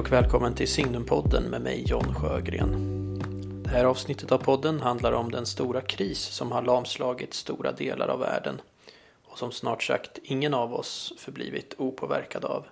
[0.00, 2.72] Hej och välkommen till Signumpodden med mig John Sjögren.
[3.62, 8.08] Det här avsnittet av podden handlar om den stora kris som har lamslagit stora delar
[8.08, 8.60] av världen
[9.24, 12.66] och som snart sagt ingen av oss förblivit opåverkad av,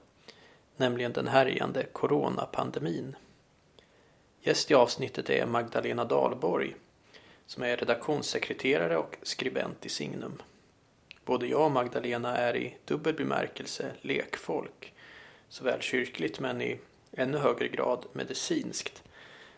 [0.77, 3.17] nämligen den härjande coronapandemin.
[4.41, 6.77] Gäst i avsnittet är Magdalena Dahlborg
[7.47, 10.43] som är redaktionssekreterare och skribent i Signum.
[11.25, 14.95] Både jag och Magdalena är i dubbel bemärkelse lekfolk,
[15.49, 16.79] såväl kyrkligt men i
[17.19, 19.03] ännu högre grad medicinskt,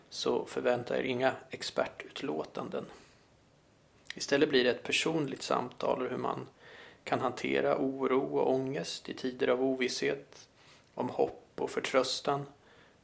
[0.09, 2.85] så förvänta er inga expertutlåtanden.
[4.15, 6.47] Istället blir det ett personligt samtal om hur man
[7.03, 10.47] kan hantera oro och ångest i tider av ovisshet,
[10.93, 12.45] om hopp och förtröstan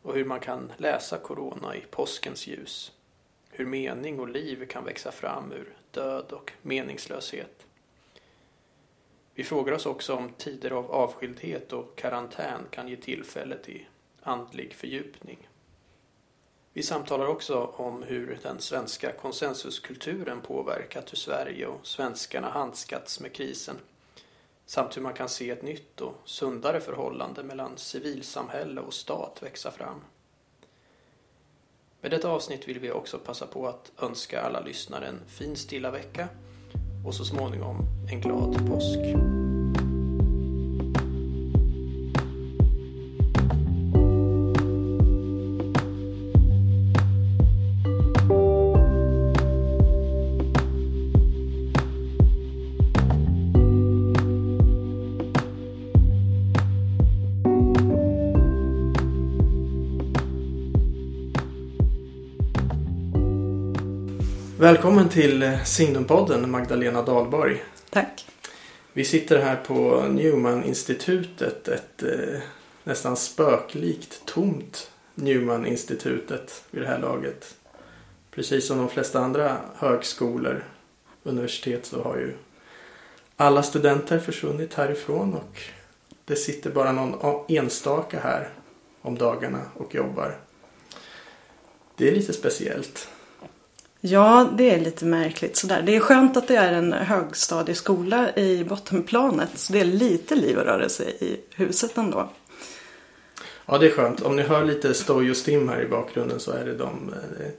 [0.01, 2.91] och hur man kan läsa corona i påskens ljus.
[3.49, 7.65] Hur mening och liv kan växa fram ur död och meningslöshet.
[9.33, 13.85] Vi frågar oss också om tider av avskildhet och karantän kan ge tillfälle till
[14.27, 15.47] andlig fördjupning.
[16.73, 23.33] Vi samtalar också om hur den svenska konsensuskulturen påverkat hur Sverige och svenskarna handskats med
[23.33, 23.75] krisen
[24.65, 29.71] samt hur man kan se ett nytt och sundare förhållande mellan civilsamhälle och stat växa
[29.71, 30.01] fram.
[32.01, 35.91] Med detta avsnitt vill vi också passa på att önska alla lyssnare en fin stilla
[35.91, 36.27] vecka
[37.05, 37.77] och så småningom
[38.11, 38.99] en glad påsk.
[64.67, 67.63] Välkommen till Signumpodden Magdalena Dahlborg.
[67.89, 68.25] Tack.
[68.93, 72.39] Vi sitter här på Newman-institutet, ett eh,
[72.83, 77.55] nästan spöklikt tomt Newman-institutet vid det här laget.
[78.31, 80.63] Precis som de flesta andra högskolor,
[81.23, 82.33] universitet så har ju
[83.35, 85.61] alla studenter försvunnit härifrån och
[86.25, 88.49] det sitter bara någon enstaka här
[89.01, 90.37] om dagarna och jobbar.
[91.95, 93.09] Det är lite speciellt.
[94.09, 95.81] Ja, det är lite märkligt sådär.
[95.81, 99.49] Det är skönt att det är en högstadieskola i bottenplanet.
[99.57, 102.29] Så det är lite liv och rörelse i huset ändå.
[103.65, 104.21] Ja, det är skönt.
[104.21, 107.51] Om ni hör lite stoj och stim här i bakgrunden så är det de eh,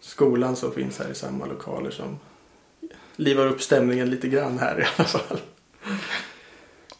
[0.00, 2.18] skolan som finns här i samma lokaler som
[3.16, 5.40] livar upp stämningen lite grann här i alla fall.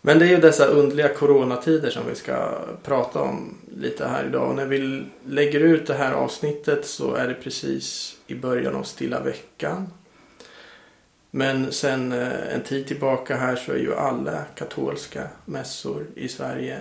[0.03, 4.48] Men det är ju dessa underliga coronatider som vi ska prata om lite här idag.
[4.48, 8.82] Och när vi lägger ut det här avsnittet så är det precis i början av
[8.82, 9.86] stilla veckan.
[11.31, 16.80] Men sen eh, en tid tillbaka här så är ju alla katolska mässor i Sverige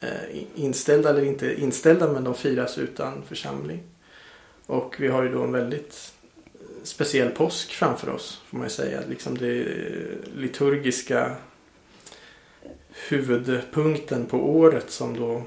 [0.00, 3.82] eh, inställda eller inte inställda men de firas utan församling.
[4.66, 6.12] Och vi har ju då en väldigt
[6.82, 9.00] speciell påsk framför oss får man ju säga.
[9.08, 9.66] Liksom det eh,
[10.36, 11.36] liturgiska
[12.90, 15.42] huvudpunkten på året som då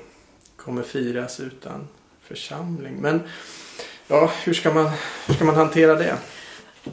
[0.56, 1.88] kommer firas utan
[2.24, 2.96] församling.
[2.96, 3.22] Men
[4.08, 4.92] ja, hur ska man,
[5.28, 6.18] hur ska man hantera det?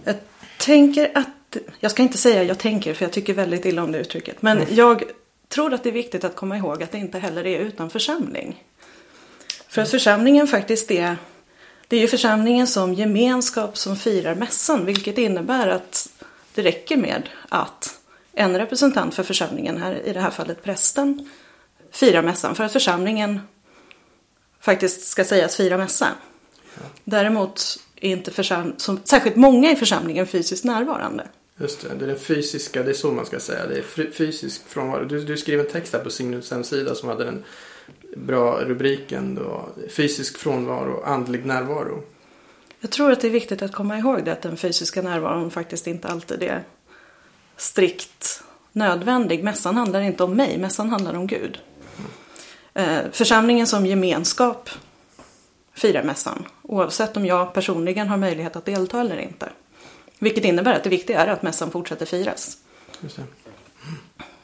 [0.04, 0.16] Jag
[0.58, 3.98] tänker att, jag ska inte säga jag tänker för jag tycker väldigt illa om det
[3.98, 4.42] uttrycket.
[4.42, 4.74] Men mm.
[4.74, 5.02] jag
[5.48, 8.64] tror att det är viktigt att komma ihåg att det inte heller är utan församling.
[9.68, 11.16] För att församlingen faktiskt är,
[11.88, 14.86] det är ju församlingen som gemenskap som firar mässan.
[14.86, 16.08] Vilket innebär att
[16.54, 17.97] det räcker med att
[18.38, 21.28] en representant för församlingen, här, i det här fallet prästen,
[21.90, 23.40] firar mässan för att församlingen
[24.60, 26.08] faktiskt ska sägas fira mässa.
[26.74, 26.82] Ja.
[27.04, 31.28] Däremot är inte försam som, särskilt många i församlingen fysiskt närvarande.
[31.56, 33.66] Just det, det är den fysiska, det är så man ska säga.
[33.66, 35.04] Det är fysisk frånvaro.
[35.04, 37.44] Du, du skrev en text här på Signums hemsida som hade den
[38.16, 39.68] bra rubriken då.
[39.90, 42.02] Fysisk frånvaro, andlig närvaro.
[42.80, 45.86] Jag tror att det är viktigt att komma ihåg det att den fysiska närvaron faktiskt
[45.86, 46.64] inte alltid är
[47.58, 49.44] strikt nödvändig.
[49.44, 51.58] Mässan handlar inte om mig, mässan handlar om Gud.
[52.74, 54.70] Eh, församlingen som gemenskap
[55.74, 56.44] firar mässan.
[56.62, 59.48] Oavsett om jag personligen har möjlighet att delta eller inte.
[60.18, 62.58] Vilket innebär att det viktiga är att mässan fortsätter firas.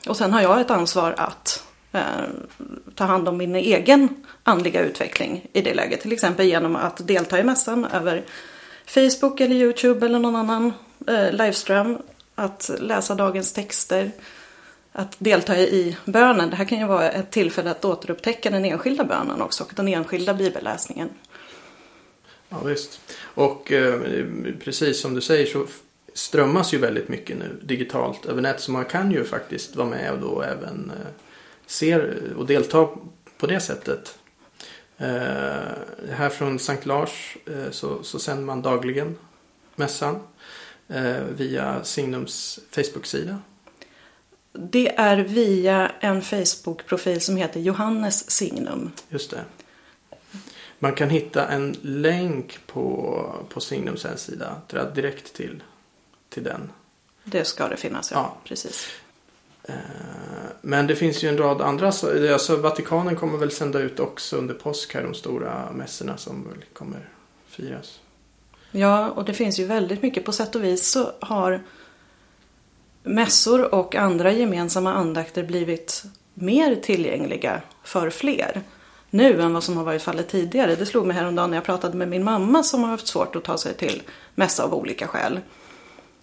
[0.08, 2.00] Och sen har jag ett ansvar att eh,
[2.94, 4.08] ta hand om min egen
[4.42, 6.00] andliga utveckling i det läget.
[6.00, 8.24] Till exempel genom att delta i mässan över
[8.86, 10.72] Facebook eller Youtube eller någon annan
[11.06, 11.98] eh, livestream
[12.34, 14.10] att läsa dagens texter,
[14.92, 16.50] att delta i bönen.
[16.50, 19.88] Det här kan ju vara ett tillfälle att återupptäcka den enskilda bönen också och den
[19.88, 21.10] enskilda bibelläsningen.
[22.48, 23.00] Ja visst.
[23.22, 24.00] Och eh,
[24.64, 25.66] precis som du säger så
[26.14, 28.62] strömmas ju väldigt mycket nu digitalt över nätet.
[28.62, 31.06] Så man kan ju faktiskt vara med och då även eh,
[31.66, 31.96] se
[32.36, 32.88] och delta
[33.38, 34.18] på det sättet.
[34.98, 35.06] Eh,
[36.10, 39.16] här från Sankt Lars eh, så, så sänder man dagligen
[39.76, 40.20] mässan
[41.36, 43.38] via Signums Facebook-sida.
[44.52, 48.90] Det är via en Facebook-profil som heter Johannes Signum.
[49.08, 49.44] Just det.
[50.78, 54.62] Man kan hitta en länk på, på Signums hemsida
[54.94, 55.62] direkt till,
[56.28, 56.72] till den.
[57.24, 58.16] Det ska det finnas, ja.
[58.16, 58.36] ja.
[58.44, 58.88] Precis.
[59.62, 59.74] Eh,
[60.60, 61.86] men det finns ju en rad andra.
[62.32, 66.64] Alltså Vatikanen kommer väl sända ut också under påsk här de stora mässorna som väl
[66.72, 67.08] kommer
[67.46, 68.00] firas.
[68.76, 70.24] Ja, och det finns ju väldigt mycket.
[70.24, 71.62] På sätt och vis så har
[73.02, 76.04] mässor och andra gemensamma andakter blivit
[76.34, 78.62] mer tillgängliga för fler
[79.10, 80.74] nu än vad som har varit fallet tidigare.
[80.74, 83.44] Det slog mig häromdagen när jag pratade med min mamma som har haft svårt att
[83.44, 84.02] ta sig till
[84.34, 85.40] mässa av olika skäl.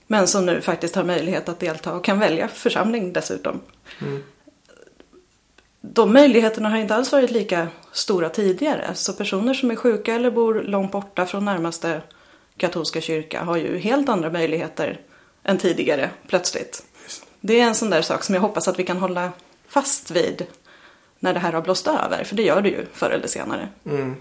[0.07, 3.59] Men som nu faktiskt har möjlighet att delta och kan välja församling dessutom.
[4.01, 4.23] Mm.
[5.81, 8.95] De möjligheterna har inte alls varit lika stora tidigare.
[8.95, 12.01] Så personer som är sjuka eller bor långt borta från närmaste
[12.61, 14.99] katolska kyrka har ju helt andra möjligheter
[15.43, 16.83] än tidigare plötsligt.
[17.41, 19.31] Det är en sån där sak som jag hoppas att vi kan hålla
[19.67, 20.45] fast vid
[21.19, 22.23] när det här har blåst över.
[22.23, 23.67] För det gör det ju förr eller senare.
[23.85, 24.15] Mm.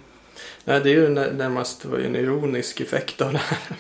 [0.65, 3.59] Nej, det är ju närmast en ironisk effekt av det här.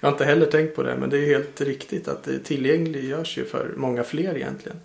[0.00, 3.38] Jag har inte heller tänkt på det men det är helt riktigt att det tillgängliggörs
[3.38, 4.80] ju för många fler egentligen.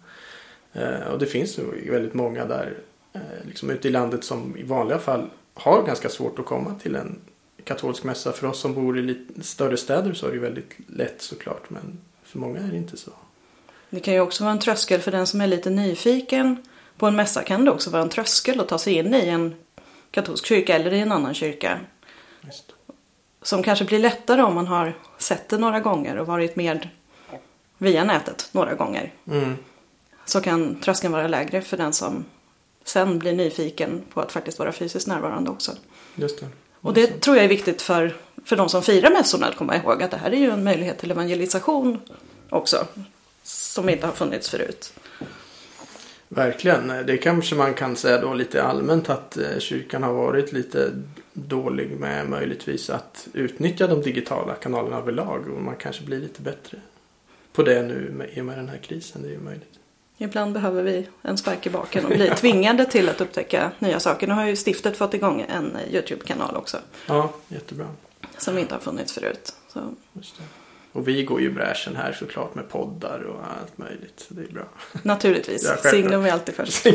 [0.73, 2.73] Eh, och det finns ju väldigt många där
[3.13, 6.95] eh, liksom ute i landet som i vanliga fall har ganska svårt att komma till
[6.95, 7.19] en
[7.67, 8.33] katolsk mässa.
[8.33, 11.99] För oss som bor i lite större städer så är det väldigt lätt såklart men
[12.23, 13.11] för många är det inte så.
[13.89, 16.63] Det kan ju också vara en tröskel för den som är lite nyfiken.
[16.97, 19.55] På en mässa kan det också vara en tröskel att ta sig in i en
[20.11, 21.79] katolsk kyrka eller i en annan kyrka.
[22.41, 22.73] Just.
[23.41, 26.89] Som kanske blir lättare om man har sett det några gånger och varit med
[27.77, 29.13] via nätet några gånger.
[29.27, 29.55] Mm.
[30.25, 32.25] Så kan tröskeln vara lägre för den som
[32.83, 35.71] sen blir nyfiken på att faktiskt vara fysiskt närvarande också.
[36.15, 36.47] Just det.
[36.87, 40.03] Och det tror jag är viktigt för, för de som firar mässorna att komma ihåg
[40.03, 41.99] att det här är ju en möjlighet till evangelisation
[42.49, 42.87] också.
[43.43, 44.93] Som inte har funnits förut.
[46.29, 46.87] Verkligen.
[46.87, 50.91] Det kanske man kan säga då lite allmänt att eh, kyrkan har varit lite
[51.33, 55.47] dålig med möjligtvis att utnyttja de digitala kanalerna överlag.
[55.47, 56.77] Och man kanske blir lite bättre
[57.53, 59.21] på det nu i och med den här krisen.
[59.21, 59.79] Det är ju möjligt.
[60.17, 64.27] Ibland behöver vi en spark i baken och bli tvingade till att upptäcka nya saker.
[64.27, 66.77] Nu har ju stiftet fått igång en YouTube-kanal också.
[67.07, 67.85] Ja, jättebra.
[68.37, 69.53] Som inte har funnits förut.
[69.67, 69.79] Så.
[70.91, 74.25] Och vi går ju bräschen här såklart med poddar och allt möjligt.
[74.29, 74.63] Det är bra.
[75.03, 75.73] Naturligtvis.
[75.83, 76.85] Signum är alltid först.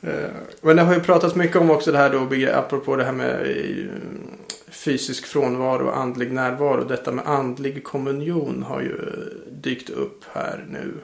[0.00, 0.30] Eh,
[0.60, 3.46] men det har ju pratats mycket om också det här då, apropå det här med
[3.46, 3.86] eh,
[4.70, 6.84] fysisk frånvaro och andlig närvaro.
[6.84, 8.96] Detta med andlig kommunion har ju
[9.50, 10.94] dykt upp här nu.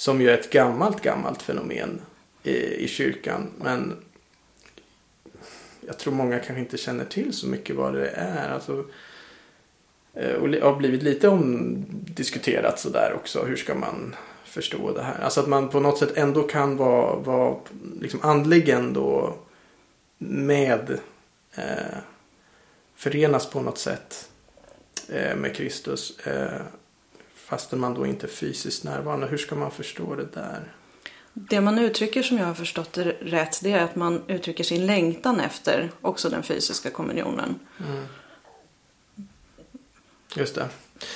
[0.00, 2.00] Som ju är ett gammalt, gammalt fenomen
[2.42, 3.50] i, i kyrkan.
[3.58, 3.96] Men
[5.86, 8.50] jag tror många kanske inte känner till så mycket vad det är.
[8.50, 8.84] Alltså,
[10.14, 13.44] eh, och har blivit lite omdiskuterat sådär också.
[13.44, 15.20] Hur ska man förstå det här?
[15.20, 17.56] Alltså att man på något sätt ändå kan vara, vara
[18.00, 19.36] liksom andligen då
[20.18, 20.98] med
[21.54, 21.98] eh,
[22.94, 24.30] förenas på något sätt
[25.08, 26.18] eh, med Kristus.
[26.26, 26.60] Eh,
[27.50, 29.26] fastän man då inte är fysiskt närvarande.
[29.26, 30.72] Hur ska man förstå det där?
[31.32, 34.86] Det man uttrycker som jag har förstått det rätt det är att man uttrycker sin
[34.86, 37.58] längtan efter också den fysiska kommunionen.
[37.78, 38.04] Mm.
[40.36, 40.68] Just det.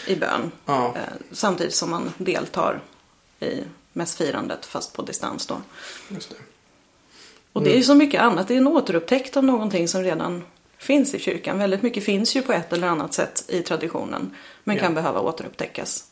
[0.06, 0.52] I bön.
[0.66, 0.94] Ja.
[0.96, 2.80] Eh, samtidigt som man deltar
[3.40, 3.60] i
[3.92, 5.60] mässfirandet fast på distans då.
[6.08, 6.36] Just det.
[6.36, 6.48] Mm.
[7.52, 8.48] Och det är ju så mycket annat.
[8.48, 10.42] Det är en återupptäckt av någonting som redan
[10.78, 11.58] finns i kyrkan.
[11.58, 14.36] Väldigt mycket finns ju på ett eller annat sätt i traditionen.
[14.64, 14.82] Men ja.
[14.82, 16.04] kan behöva återupptäckas.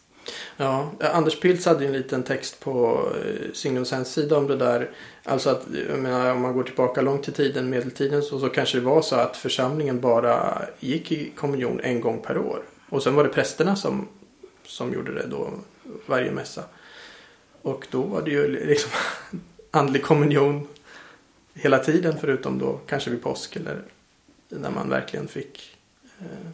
[0.57, 4.91] Ja, Anders Pilz hade ju en liten text på eh, Signums hemsida om det där.
[5.25, 8.85] Alltså att menar, om man går tillbaka långt i tiden, medeltiden, så, så kanske det
[8.85, 12.63] var så att församlingen bara gick i kommunion en gång per år.
[12.89, 14.09] Och sen var det prästerna som,
[14.67, 15.51] som gjorde det då
[16.07, 16.65] varje mässa.
[17.63, 18.91] Och då var det ju liksom
[19.71, 20.69] andlig kommunion
[21.55, 23.83] hela tiden förutom då kanske vid påsk eller
[24.49, 25.77] när man verkligen fick
[26.21, 26.51] eh,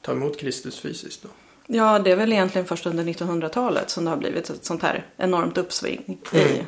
[0.00, 1.22] ta emot Kristus fysiskt.
[1.22, 1.28] Då.
[1.66, 5.06] Ja, det är väl egentligen först under 1900-talet som det har blivit ett sånt här
[5.16, 6.46] enormt uppsving mm.
[6.46, 6.66] i,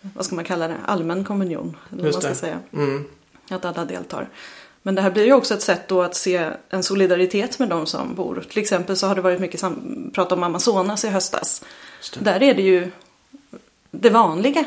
[0.00, 1.76] vad ska man kalla det, allmän kommunion.
[1.92, 2.58] Eller vad man ska säga.
[2.72, 3.04] Mm.
[3.50, 4.28] Att alla deltar.
[4.82, 7.86] Men det här blir ju också ett sätt då att se en solidaritet med de
[7.86, 8.44] som bor.
[8.48, 9.62] Till exempel så har det varit mycket
[10.12, 11.64] prat om Amazonas i höstas.
[12.18, 12.90] Där är det ju
[13.90, 14.64] det vanliga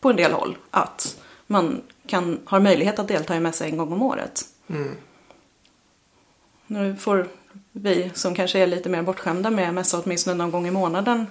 [0.00, 3.92] på en del håll att man kan, har möjlighet att delta i mässa en gång
[3.92, 4.44] om året.
[4.68, 4.96] Mm.
[6.66, 7.28] Nu får
[7.72, 11.26] vi som kanske är lite mer bortskämda med mässa åtminstone någon gång i månaden.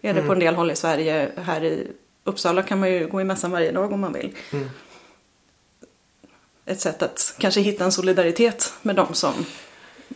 [0.00, 0.26] Är det mm.
[0.26, 1.30] på en del håll i Sverige.
[1.36, 1.88] Här i
[2.24, 4.36] Uppsala kan man ju gå i mässan varje dag om man vill.
[4.52, 4.68] Mm.
[6.64, 9.34] ett sätt att kanske hitta en solidaritet med de som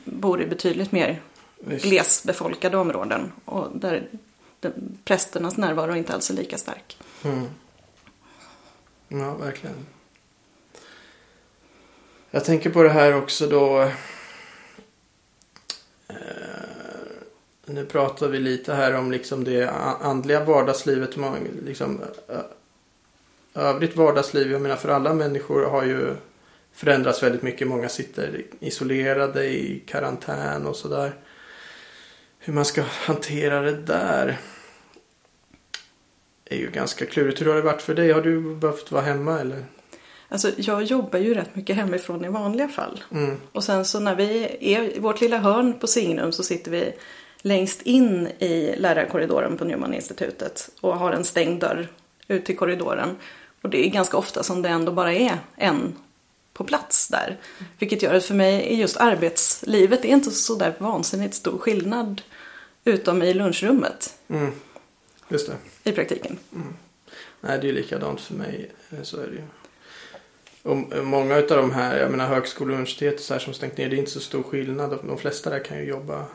[0.05, 1.23] bor i betydligt mer
[1.59, 1.85] Visst.
[1.85, 4.09] glesbefolkade områden och där
[5.05, 6.99] prästernas närvaro inte alls är lika stark.
[7.25, 7.47] Mm.
[9.09, 9.87] Ja, verkligen.
[12.31, 13.91] Jag tänker på det här också då.
[17.75, 21.11] Nu pratar vi lite här om liksom det andliga vardagslivet.
[21.67, 22.00] Liksom,
[23.55, 26.15] övrigt vardagsliv, jag menar för alla människor har ju
[26.73, 27.69] förändrats väldigt mycket.
[27.69, 31.12] Många sitter isolerade i karantän och sådär.
[32.39, 34.39] Hur man ska hantera det där
[36.45, 37.41] är ju ganska klurigt.
[37.41, 38.12] Hur har det varit för dig?
[38.12, 39.65] Har du behövt vara hemma eller?
[40.29, 43.05] Alltså jag jobbar ju rätt mycket hemifrån i vanliga fall.
[43.12, 43.37] Mm.
[43.53, 46.93] Och sen så när vi är i vårt lilla hörn på Signum så sitter vi
[47.43, 51.89] längst in i lärarkorridoren på Newman-institutet och har en stängd dörr
[52.29, 53.17] ut till korridoren.
[53.63, 55.95] Och det är ganska ofta som det ändå bara är en
[56.53, 57.37] på plats där.
[57.79, 61.59] Vilket gör att för mig är just arbetslivet det är inte så där vansinnigt stor
[61.59, 62.23] skillnad
[62.85, 64.53] utom i lunchrummet Mm.
[65.29, 65.91] Just det.
[65.91, 66.39] i praktiken.
[67.41, 68.71] Nej, det är ju likadant för mig.
[68.91, 69.43] Eh, Så är det ju.
[70.63, 73.77] Och eh, många av de här, jag menar högskolor och universitet så här som stängt
[73.79, 74.99] ner, det är inte så stor skillnad.
[75.07, 76.27] De flesta där kan ju jobba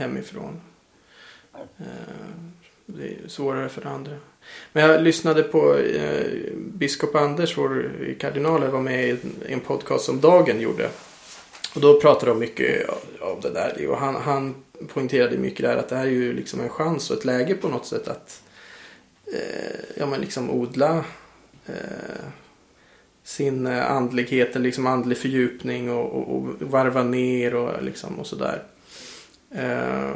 [0.00, 0.60] hemifrån.
[1.54, 1.86] Eh,
[2.86, 4.16] Det är svårare för andra.
[4.72, 6.26] Men jag lyssnade på eh,
[6.56, 9.16] biskop Anders, vår kardinal, var med i
[9.48, 10.88] en- podcast som Dagen gjorde.
[11.74, 12.88] Och då pratade de mycket
[13.20, 13.86] av det där.
[13.86, 14.54] Och han, han
[14.88, 17.68] poängterade mycket där att det här är ju liksom en chans och ett läge på
[17.68, 18.42] något sätt att
[19.32, 21.04] eh, ja, men liksom odla
[21.66, 22.24] eh,
[23.24, 28.62] sin eh, andlighet, liksom andlig fördjupning och, och, och varva ner och, liksom, och sådär.
[29.50, 30.14] Eh,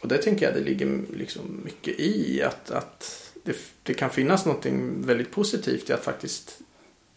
[0.00, 4.46] och det tänker jag det ligger liksom mycket i att, att det, det kan finnas
[4.46, 6.60] någonting väldigt positivt i att faktiskt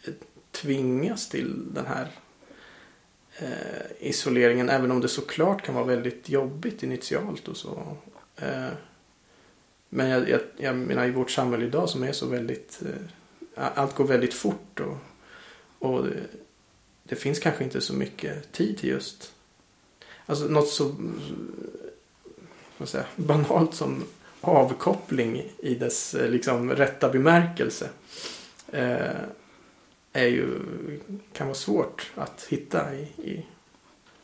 [0.03, 0.13] eh,
[0.51, 2.07] tvingas till den här
[3.37, 7.97] eh, isoleringen även om det såklart kan vara väldigt jobbigt initialt och så.
[8.35, 8.69] Eh,
[9.89, 13.95] men jag, jag, jag menar i vårt samhälle idag som är så väldigt eh, allt
[13.95, 14.97] går väldigt fort och,
[15.79, 16.19] och det,
[17.03, 19.33] det finns kanske inte så mycket tid till just
[20.31, 20.95] alltså något så
[22.85, 24.03] säga, banalt som
[24.41, 27.89] avkoppling i dess eh, liksom rätta bemärkelse
[28.71, 29.15] eh,
[30.13, 30.59] är ju,
[31.33, 33.45] kan vara svårt att hitta i, i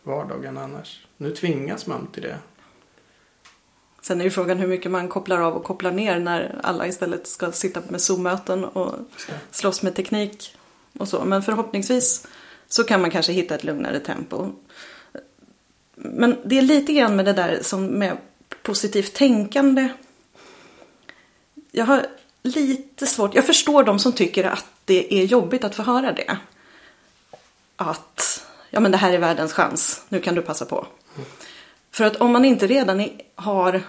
[0.04, 1.08] vardagen annars.
[1.18, 2.38] Nu tvingas man till det.
[4.02, 7.28] Sen är ju frågan hur mycket man kopplar av och kopplar ner när alla istället
[7.28, 8.96] ska sitta med Zoom-möten och
[9.52, 10.56] slåss med teknik
[10.98, 11.26] och så.
[11.26, 12.28] Men förhoppningsvis
[12.68, 14.52] så kan man kanske hitta ett lugnare tempo.
[15.98, 18.18] Men det är lite grann med det där som med
[18.64, 19.90] positivt tänkande.
[21.72, 22.06] Jag har
[22.44, 26.38] lite svårt, jag förstår de som tycker att det är jobbigt att få höra det.
[27.76, 30.88] Att, ja men det här är världens chans, nu kan du passa på.
[31.92, 33.82] För att om man inte redan har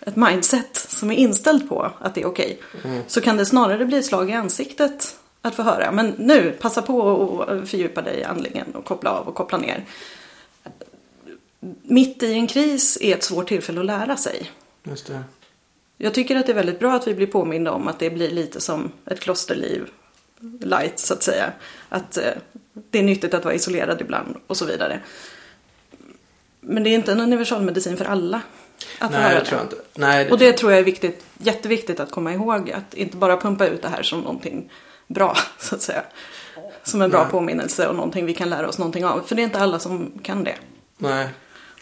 [0.00, 2.60] ett mindset som är inställd på att det är okej.
[3.06, 5.92] Så kan det snarare bli ett slag i ansiktet att få höra.
[5.92, 9.84] Men nu, passa på och fördjupa dig i andlingen och koppla av och koppla ner.
[11.82, 14.50] Mitt i en kris är ett svårt tillfälle att lära sig.
[14.84, 15.22] Just det.
[15.98, 18.30] Jag tycker att det är väldigt bra att vi blir påminda om att det blir
[18.30, 19.88] lite som ett klosterliv
[20.60, 21.52] light så att säga.
[21.88, 22.32] Att eh,
[22.90, 25.00] det är nyttigt att vara isolerad ibland och så vidare.
[26.60, 28.40] Men det är inte en universalmedicin för alla.
[28.98, 29.46] Att Nej, jag det.
[29.46, 29.76] tror inte.
[29.94, 32.70] Nej, det Och det tror jag är viktigt, jätteviktigt att komma ihåg.
[32.70, 34.70] Att inte bara pumpa ut det här som någonting
[35.06, 36.02] bra, så att säga.
[36.82, 37.30] Som en bra Nej.
[37.30, 39.20] påminnelse och någonting vi kan lära oss någonting av.
[39.26, 40.56] För det är inte alla som kan det.
[40.98, 41.28] Nej,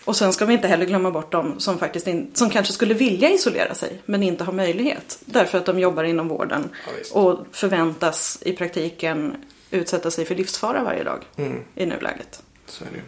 [0.05, 2.95] Och sen ska vi inte heller glömma bort de som faktiskt in, som kanske skulle
[2.95, 5.19] vilja isolera sig men inte har möjlighet.
[5.25, 6.69] Därför att de jobbar inom vården
[7.15, 9.37] Ja, och förväntas i praktiken
[9.71, 12.43] utsätta sig för livsfara varje dag mm, i nuläget.
[12.67, 13.01] så är det.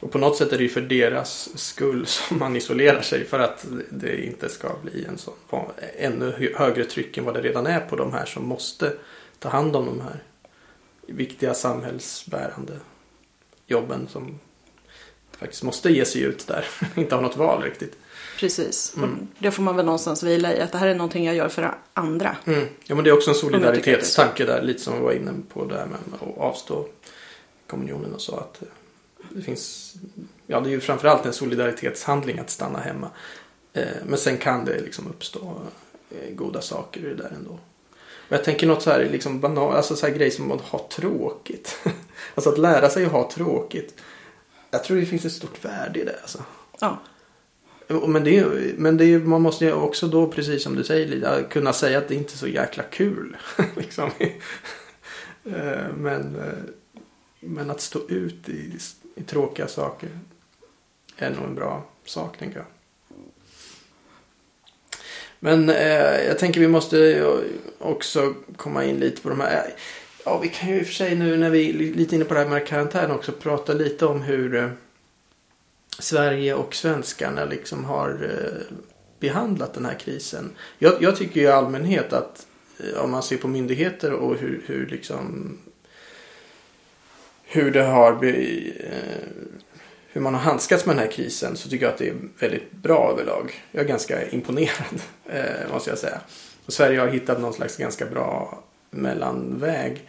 [0.00, 3.38] Och på något sätt är det ju för deras skull som man isolerar sig för
[3.38, 5.34] att det inte ska bli en sån
[5.98, 8.92] ännu hö- högre tryck än vad det redan är på de här som måste
[9.38, 10.22] ta hand om de här
[11.06, 12.72] viktiga samhällsbärande
[13.66, 14.38] jobben som
[15.38, 16.64] faktiskt måste ge sig ut där.
[16.94, 17.98] inte har något val riktigt.
[18.38, 18.94] Precis.
[18.96, 19.28] Mm.
[19.38, 21.74] Det får man väl någonstans vila i att det här är någonting jag gör för
[21.94, 22.36] andra.
[22.44, 22.68] Mm.
[22.84, 25.86] Ja men det är också en solidaritetstanke där lite som vi var inne på där
[25.86, 26.86] med att avstå
[27.66, 28.68] kommunionen och så att eh,
[29.30, 29.94] det finns
[30.46, 33.10] ja det är ju framförallt en solidaritetshandling att stanna hemma.
[33.72, 35.62] Eh, Men sen kan det liksom uppstå
[36.10, 37.58] eh, goda saker i det där ändå.
[38.28, 40.88] Och jag tänker något så här liksom banal, alltså så här grej som att ha
[40.92, 41.78] tråkigt.
[42.34, 43.94] alltså att lära sig att ha tråkigt.
[44.70, 46.44] Jag tror det finns ett stort värde i det alltså.
[46.80, 46.98] Ja,
[47.88, 48.44] Men, det,
[48.78, 52.08] men det man måste ju också då, precis som du säger Lida, kunna säga att
[52.08, 53.36] det inte är så jäkla kul.
[53.76, 54.10] liksom.
[55.44, 57.02] Eh, men, eh,
[57.40, 58.78] men att stå ut i,
[59.14, 60.08] i tråkiga saker
[61.16, 62.66] är nog en bra sak, tänker jag.
[65.40, 67.26] Men eh, jag tänker vi måste
[67.78, 69.74] också komma in lite på de här.
[70.28, 72.34] Ja, vi kan ju i och för sig nu när vi är lite inne på
[72.34, 74.70] det här med karantän också prata lite om hur eh,
[75.98, 78.76] Sverige och svenskarna liksom har eh,
[79.20, 80.50] behandlat den här krisen.
[80.78, 82.46] Jag, jag tycker ju i allmänhet att
[82.78, 85.58] eh, om man ser på myndigheter och hur, hur liksom
[87.44, 88.12] hur det har
[90.08, 92.72] hur man har handskats med den här krisen så tycker jag att det är väldigt
[92.72, 93.62] bra överlag.
[93.72, 95.02] Jag är ganska imponerad
[95.72, 96.20] måste jag säga.
[96.66, 100.08] Och Sverige har hittat någon slags ganska bra mellanväg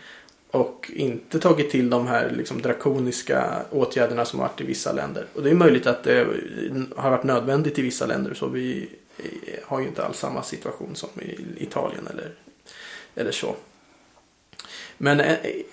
[0.51, 5.25] och inte tagit till de här liksom drakoniska åtgärderna som har varit i vissa länder.
[5.35, 6.27] Och det är möjligt att det
[6.95, 8.89] har varit nödvändigt i vissa länder så vi
[9.65, 12.31] har ju inte alls samma situation som i Italien eller,
[13.15, 13.55] eller så.
[14.97, 15.21] Men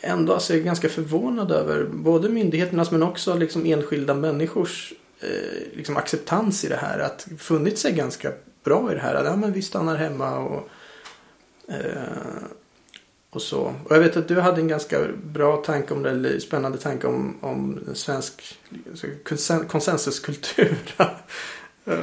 [0.01, 5.77] ändå alltså är jag ganska förvånad över både myndigheternas men också liksom enskilda människors eh,
[5.77, 6.99] liksom acceptans i det här.
[6.99, 8.33] Att funnit sig ganska
[8.65, 9.15] bra i det här.
[9.15, 10.69] Att ja, men vi stannar hemma och,
[11.69, 12.45] eh,
[13.37, 13.75] och så.
[13.85, 17.07] Och jag vet att du hade en ganska bra tanke om det, eller spännande tanke
[17.07, 18.59] om, om svensk
[19.69, 20.77] konsensuskultur.
[21.89, 21.99] Eh,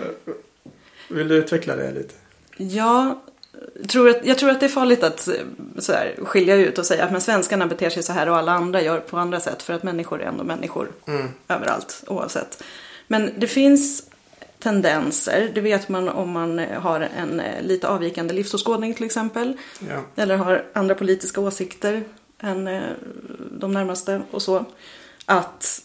[1.09, 2.13] vill du utveckla det lite?
[2.57, 3.23] Ja,
[3.87, 5.33] tror att, jag tror att det är farligt att eh,
[5.77, 8.51] så här, skilja ut och säga att men svenskarna beter sig så här och alla
[8.51, 9.63] andra gör på andra sätt.
[9.63, 11.27] För att människor är ändå människor mm.
[11.47, 12.63] överallt oavsett.
[13.07, 14.03] Men det finns
[14.63, 19.57] tendenser, det vet man om man har en eh, lite avvikande livsåskådning till exempel.
[19.89, 20.01] Ja.
[20.15, 22.03] Eller har andra politiska åsikter
[22.39, 22.81] än eh,
[23.51, 24.65] de närmaste och så.
[25.25, 25.81] Att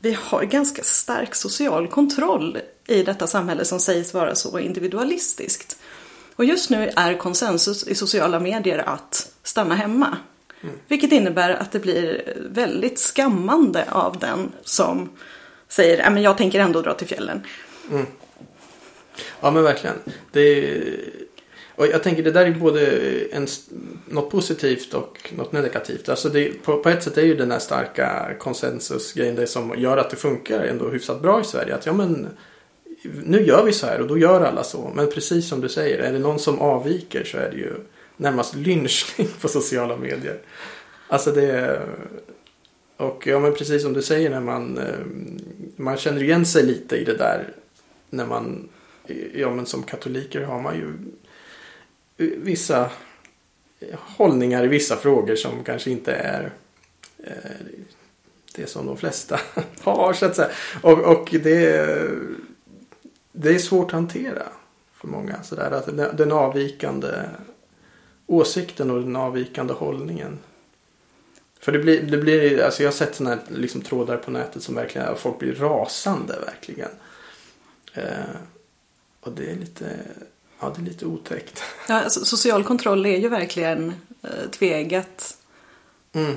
[0.00, 5.78] vi har ganska stark social kontroll i detta samhälle som sägs vara så individualistiskt.
[6.36, 10.16] Och just nu är konsensus i sociala medier att stanna hemma.
[10.62, 10.74] Mm.
[10.88, 15.08] Vilket innebär att det blir väldigt skammande av den som
[15.72, 17.46] säger äh, att jag tänker ändå dra till fjällen.
[17.90, 18.06] Mm.
[19.40, 19.96] Ja men verkligen.
[20.32, 20.74] Det
[21.74, 22.86] och jag tänker det där är både
[23.32, 23.46] en,
[24.08, 26.08] något positivt och något negativt.
[26.08, 29.96] Alltså det, på, på ett sätt är ju den här starka konsensusgrejen det som gör
[29.96, 31.74] att det funkar ändå hyfsat bra i Sverige.
[31.74, 32.28] Att ja men
[33.24, 34.92] nu gör vi så här och då gör alla så.
[34.94, 37.74] Men precis som du säger, är det någon som avviker så är det ju
[38.16, 40.38] närmast lynchning på sociala medier.
[41.08, 41.82] Alltså det
[42.96, 45.06] och ja men precis som du säger när man eh,
[45.76, 47.52] man känner igen sig lite i det där
[48.10, 48.68] när man
[49.34, 50.92] ja men som katoliker har man ju
[52.36, 52.90] vissa
[53.92, 56.52] hållningar i vissa frågor som kanske inte är
[57.18, 57.66] eh,
[58.54, 59.40] det som de flesta
[59.80, 60.50] har så att säga.
[60.82, 61.86] Och, och det
[63.32, 64.42] det är svårt att hantera
[64.92, 65.42] för många.
[65.42, 67.08] Sådär, att den avvikande
[68.26, 70.38] åsikten och den avvikande hållningen.
[71.62, 74.62] För det blir, det blir alltså jag har sett sådana här liksom, trådar på nätet
[74.62, 76.90] som verkligen, folk blir rasande verkligen.
[77.94, 78.04] Eh,
[79.20, 79.84] och det är lite,
[80.60, 81.62] ja det är lite otäckt.
[81.88, 85.36] Ja, alltså, social kontroll är ju verkligen eh, tvegat.
[86.12, 86.36] Mm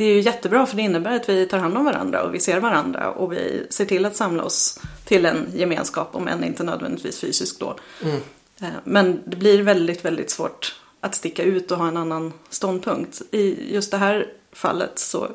[0.00, 2.40] det är ju jättebra för det innebär att vi tar hand om varandra och vi
[2.40, 6.64] ser varandra och vi ser till att samla oss till en gemenskap om än inte
[6.64, 7.76] nödvändigtvis fysiskt då.
[8.02, 8.16] Mm.
[8.60, 13.22] Eh, men det blir väldigt, väldigt svårt att sticka ut och ha en annan ståndpunkt.
[13.30, 15.28] I just det här fallet så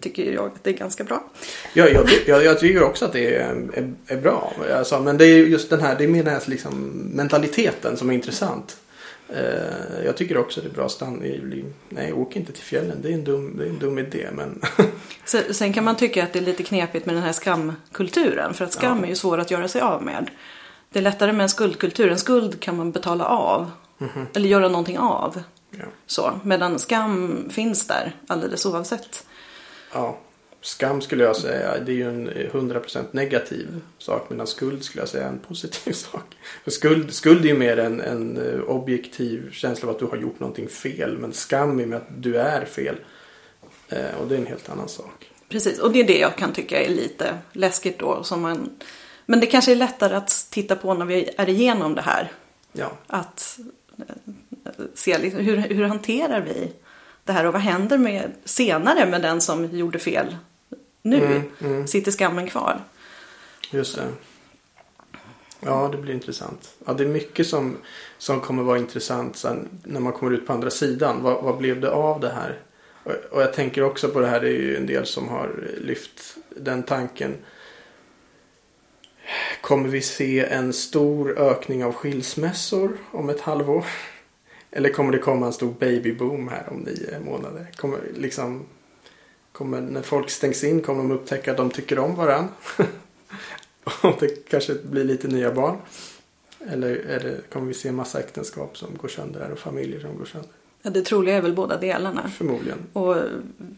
[0.00, 1.24] tycker jag att det är ganska bra.
[1.74, 4.52] Ja, jag, jag, jag tycker också att det är, är, är bra.
[4.76, 6.74] Alltså, men det är just den här, det är mer den här liksom,
[7.14, 8.76] mentaliteten som är intressant.
[9.28, 11.22] Eh, jag tycker också det är bra stann.
[11.88, 12.98] Nej, åk inte till fjällen.
[13.02, 14.28] Det är en dum, det är en dum idé.
[14.32, 14.62] Men...
[15.50, 18.54] Sen kan man tycka att det är lite knepigt med den här skamkulturen.
[18.54, 19.04] För att skam ja.
[19.04, 20.30] är ju svår att göra sig av med.
[20.90, 22.10] Det är lättare med en skuldkultur.
[22.10, 23.70] En skuld kan man betala av.
[24.02, 24.26] Mm -hmm.
[24.34, 25.42] Eller göra någonting av.
[25.70, 25.84] Ja.
[26.06, 29.26] Så, medan skam finns där alldeles oavsett.
[29.92, 30.18] Ja.
[30.60, 34.30] Skam skulle jag säga, det är ju en 100% negativ sak.
[34.30, 36.36] Medan skuld skulle jag säga är en positiv sak.
[36.64, 40.16] För skuld, skuld är ju mer en, en eh, objektiv känsla av att du har
[40.16, 41.18] gjort någonting fel.
[41.18, 42.96] Men skam är med att du är fel.
[43.88, 45.30] Eh, och det är en helt annan sak.
[45.48, 48.22] Precis, och det är det jag kan tycka är lite läskigt då.
[48.22, 48.70] Som man...
[49.26, 52.32] Men det kanske är lättare att titta på när vi är igenom det här.
[52.72, 52.92] Ja.
[53.06, 53.58] Att
[54.94, 56.72] se liksom, hur, hur hanterar vi
[57.24, 60.36] det här och vad händer med, senare med den som gjorde fel
[61.02, 61.86] nu mm, mm.
[61.86, 62.80] sitter skammen kvar.
[63.70, 64.08] Just det.
[65.60, 66.74] Ja, det blir intressant.
[66.86, 67.76] Ja, det är mycket som,
[68.18, 71.22] som kommer vara intressant sen när man kommer ut på andra sidan.
[71.22, 72.58] Vad, vad blev det av det här?
[73.04, 75.50] Och, och, jag tänker också på det här, det är ju en del som har
[75.80, 77.34] lyft den tanken.
[79.60, 83.84] Kommer vi se en stor ökning av skilsmässor om ett halvår?
[84.70, 87.66] Eller kommer det komma en stor babyboom här om nio månader?
[87.76, 88.62] Kommer, liksom,
[89.52, 92.48] kommer, när folk stängs in kommer de upptäcka att de tycker om varandra.
[94.02, 95.76] och det kanske blir lite nya barn.
[96.68, 100.24] Eller det, kommer vi se en massa äktenskap som går sönder och familjer som går
[100.24, 100.50] sönder?
[100.82, 102.28] Ja, det troliga är väl båda delarna.
[102.28, 102.78] Förmodligen.
[102.92, 103.16] Och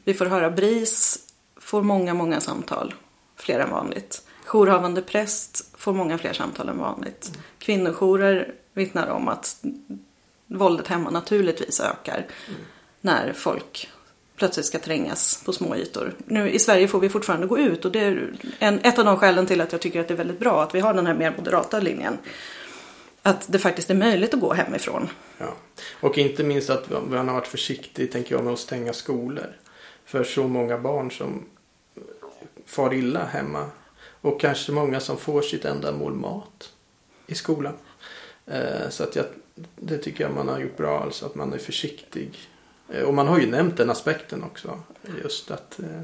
[0.05, 1.19] vi får höra BRIS
[1.57, 2.95] får många, många samtal.
[3.37, 4.23] Fler än vanligt.
[4.45, 7.29] Jourhavande präst får många fler samtal än vanligt.
[7.29, 7.41] Mm.
[7.59, 9.65] Kvinnojourer vittnar om att
[10.47, 12.27] våldet hemma naturligtvis ökar.
[12.49, 12.61] Mm.
[13.01, 13.91] När folk
[14.37, 16.15] plötsligt ska trängas på små ytor.
[16.27, 19.17] Nu i Sverige får vi fortfarande gå ut och det är en, ett av de
[19.17, 21.15] skälen till att jag tycker att det är väldigt bra att vi har den här
[21.15, 22.19] mer moderata linjen.
[23.23, 25.09] Att det faktiskt är möjligt att gå hemifrån.
[25.39, 25.55] Ja.
[26.01, 29.57] Och inte minst att man har varit försiktig, tänker jag, med att stänga skolor.
[30.05, 31.45] För så många barn som
[32.67, 33.71] far illa hemma.
[34.25, 36.73] Och kanske många som får sitt enda mål mat
[37.27, 37.75] i skolan.
[38.47, 39.27] Eh, så att jag,
[39.77, 42.39] det tycker jag man har gjort bra, alltså att man är försiktig.
[42.89, 44.81] Eh, och man har ju nämnt den aspekten också.
[45.23, 46.01] Just att eh,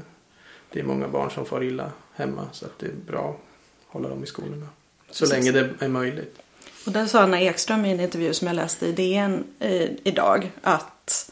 [0.69, 2.47] det är många barn som far illa hemma.
[2.51, 4.67] Så att det är bra att hålla dem i skolorna.
[5.09, 5.29] Så Precis.
[5.29, 6.39] länge det är möjligt.
[6.85, 9.43] Och där sa Anna Ekström i en intervju som jag läste i DN
[10.03, 11.31] idag att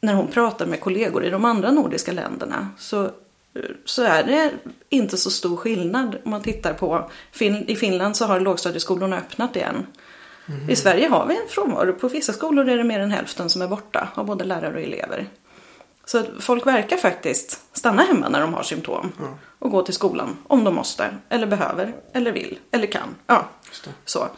[0.00, 3.10] när hon pratar med kollegor i de andra nordiska länderna så,
[3.84, 4.50] så är det
[4.88, 7.10] inte så stor skillnad om man tittar på
[7.66, 9.86] I Finland så har lågstadieskolorna öppnat igen.
[10.48, 10.70] Mm.
[10.70, 11.92] I Sverige har vi en frånvaro.
[11.92, 14.80] På vissa skolor är det mer än hälften som är borta av både lärare och
[14.80, 15.28] elever.
[16.04, 19.12] Så folk verkar faktiskt stanna hemma när de har symptom.
[19.18, 19.32] Mm.
[19.58, 23.14] Och gå till skolan om de måste, eller behöver, eller vill, eller kan.
[23.26, 23.48] Ja,
[24.04, 24.28] så.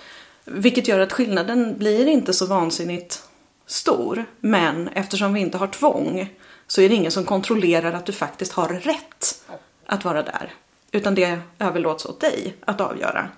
[0.44, 3.22] Vilket gör att skillnaden blir inte så vansinnigt
[3.66, 4.24] stor.
[4.40, 6.34] Men eftersom vi inte har tvång
[6.68, 9.44] så är det ingen som kontrollerar att du faktiskt har rätt
[9.86, 10.52] att vara där.
[10.92, 13.28] Utan det överlåts åt dig att avgöra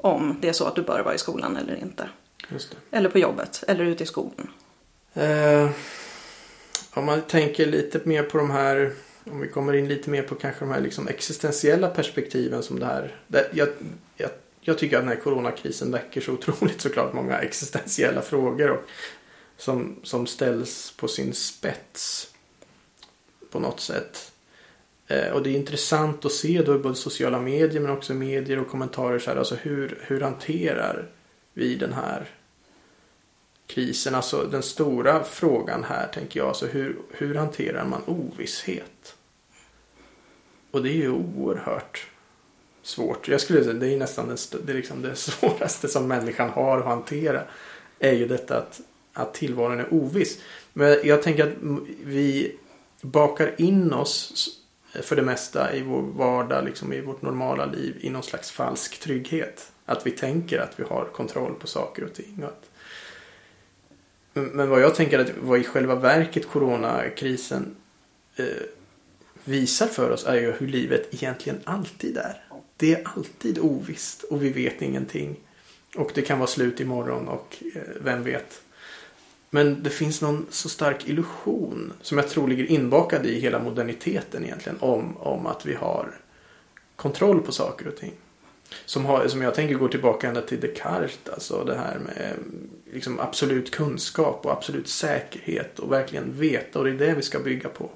[0.00, 2.08] om det är så att du bör vara i skolan eller inte.
[2.90, 4.50] Eller på jobbet, eller ute i skogen.
[5.14, 5.70] Eh,
[6.90, 8.92] om man tänker lite mer på de här,
[9.24, 12.86] om vi kommer in lite mer på kanske de här liksom existentiella perspektiven som det
[12.86, 13.16] här.
[13.26, 13.68] Det, jag,
[14.16, 18.70] jag, jag, tycker att den här coronakrisen väcker så otroligt såklart många existentiella frågor.
[18.70, 18.82] Och,
[19.56, 22.30] som, som ställs på sin spets
[23.50, 24.32] på något sätt.
[25.06, 28.58] Eh, och det är intressant att se då i både sociala medier men också medier
[28.58, 31.08] och kommentarer så här, alltså hur, hur hanterar
[31.52, 32.30] vi den här
[33.66, 34.14] krisen?
[34.14, 39.16] Alltså den stora frågan här tänker jag, alltså hur, hur hanterar man ovisshet?
[40.70, 42.06] Och det är ju oerhört
[42.82, 43.28] svårt.
[43.28, 46.78] Jag skulle säga det är nästan det, det, är liksom det svåraste som människan har
[46.78, 47.42] att hantera.
[47.98, 48.80] Är ju detta att,
[49.12, 50.38] att tillvaron är oviss.
[50.72, 51.54] Men jag tänker att
[52.04, 52.56] vi
[53.02, 54.48] bakar in oss
[55.02, 59.00] för det mesta i vår vardag, liksom i vårt normala liv i någon slags falsk
[59.00, 59.72] trygghet.
[59.84, 62.42] Att vi tänker att vi har kontroll på saker och ting.
[62.42, 62.70] Och att...
[64.32, 67.76] Men vad jag tänker att vad i själva verket coronakrisen
[68.36, 68.44] eh,
[69.44, 72.44] visar för oss är ju hur livet egentligen alltid är.
[72.76, 75.36] Det är alltid ovisst och vi vet ingenting.
[75.96, 78.62] Och det kan vara slut imorgon och eh, vem vet.
[79.50, 84.44] Men det finns någon så stark illusion som jag tror ligger inbakad i hela moderniteten
[84.44, 86.14] egentligen om, om att vi har
[86.96, 88.12] kontroll på saker och ting.
[88.84, 91.30] Som, har, som jag tänker går tillbaka ända till Descartes.
[91.32, 96.84] Alltså det här med eh, liksom absolut kunskap och absolut säkerhet och verkligen veta och
[96.84, 97.90] det är det vi ska bygga på.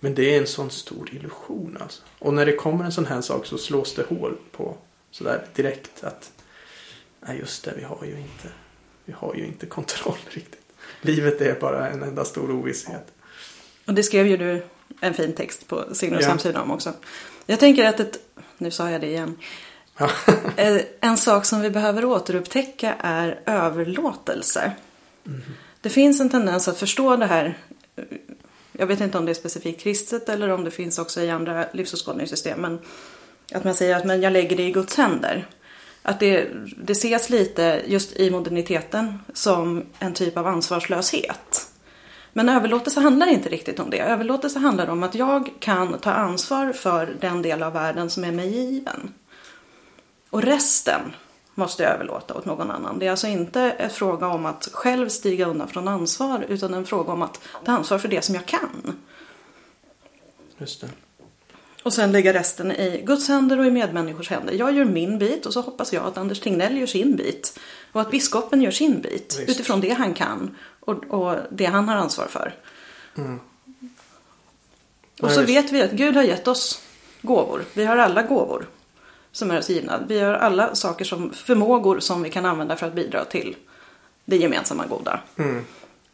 [0.00, 2.02] Men det är en sån stor illusion alltså.
[2.18, 4.76] Och när det kommer en sån här sak så slås det hål på
[5.10, 6.32] sådär direkt att
[7.20, 8.48] nej just det, vi har ju inte
[9.04, 10.61] vi har ju inte kontroll riktigt.
[11.02, 13.06] Livet är bara en enda stor ovisshet.
[13.86, 14.62] Och det skrev ju du
[15.00, 16.28] en fin text på Signos ja.
[16.28, 16.92] hemsida om också.
[17.46, 18.18] Jag tänker att ett,
[18.58, 19.38] nu sa jag det igen.
[19.98, 20.10] Ja.
[20.56, 24.72] Eh, en sak som vi behöver återupptäcka är överlåtelse.
[25.26, 25.40] Mm.
[25.80, 27.58] Det finns en tendens att förstå det här.
[28.72, 31.66] Jag vet inte om det är specifikt kristet eller om det finns också i andra
[31.72, 32.60] livsåskådningssystem.
[32.60, 32.78] Men
[33.54, 35.48] att man säger att men jag lägger det i Guds händer.
[36.02, 41.68] Att det, det ses lite just i moderniteten som en typ av ansvarslöshet.
[42.32, 43.98] Men överlåtelse handlar inte riktigt om det.
[43.98, 48.32] Överlåtelse handlar om att jag kan ta ansvar för den del av världen som är
[48.32, 49.14] mig given.
[50.30, 51.00] Och resten
[51.54, 52.98] måste jag överlåta åt någon annan.
[52.98, 56.86] Det är alltså inte en fråga om att själv stiga undan från ansvar utan en
[56.86, 59.00] fråga om att ta ansvar för det som jag kan.
[60.58, 60.88] Just det.
[61.82, 64.54] Och sen lägga resten i Guds händer och i medmänniskors händer.
[64.54, 67.58] Jag gör min bit och så hoppas jag att Anders Tegnell gör sin bit.
[67.92, 69.50] Och att biskopen gör sin bit Visst.
[69.50, 72.54] utifrån det han kan och, och, det han har ansvar för.
[73.16, 73.40] Mm.
[75.20, 76.82] Och så vet vi att Gud har gett oss
[77.22, 77.64] gåvor.
[77.74, 78.66] Vi har alla gåvor
[79.32, 80.00] som är oss givna.
[80.08, 83.56] Vi har alla saker som förmågor som vi kan använda för att bidra till
[84.24, 85.20] det gemensamma goda.
[85.36, 85.64] Mm.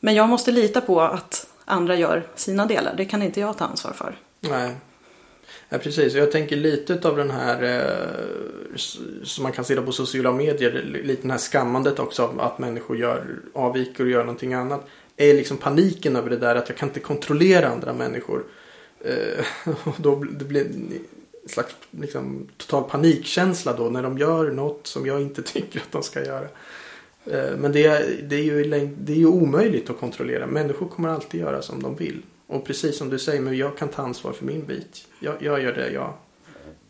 [0.01, 2.95] Men jag måste lita på att andra gör sina delar.
[2.97, 4.19] Det kan inte jag ta ansvar för.
[4.41, 4.75] Nej.
[5.69, 6.15] Ja, precis.
[6.15, 8.77] Jag tänker lite av den här eh,
[9.23, 11.01] som man kan se på sociala medier.
[11.05, 14.87] Lite det här skammandet också av att människor gör, avviker och gör någonting annat.
[15.17, 18.45] Är liksom paniken över det där att jag kan inte kontrollera andra människor.
[19.05, 19.45] Eh,
[19.85, 20.93] och då det blir en
[21.49, 26.03] slags liksom, total panikkänsla då när de gör något som jag inte tycker att de
[26.03, 26.49] ska göra.
[27.25, 28.65] Eh, Men det är, det, är ju,
[28.99, 30.47] det är ju omöjligt att kontrollera.
[30.47, 32.23] Människor kommer alltid göra som de vill.
[32.49, 35.09] Och precis som du säger, men jag kan ta ansvar för min bit.
[35.21, 36.13] Jag, jag gör det jag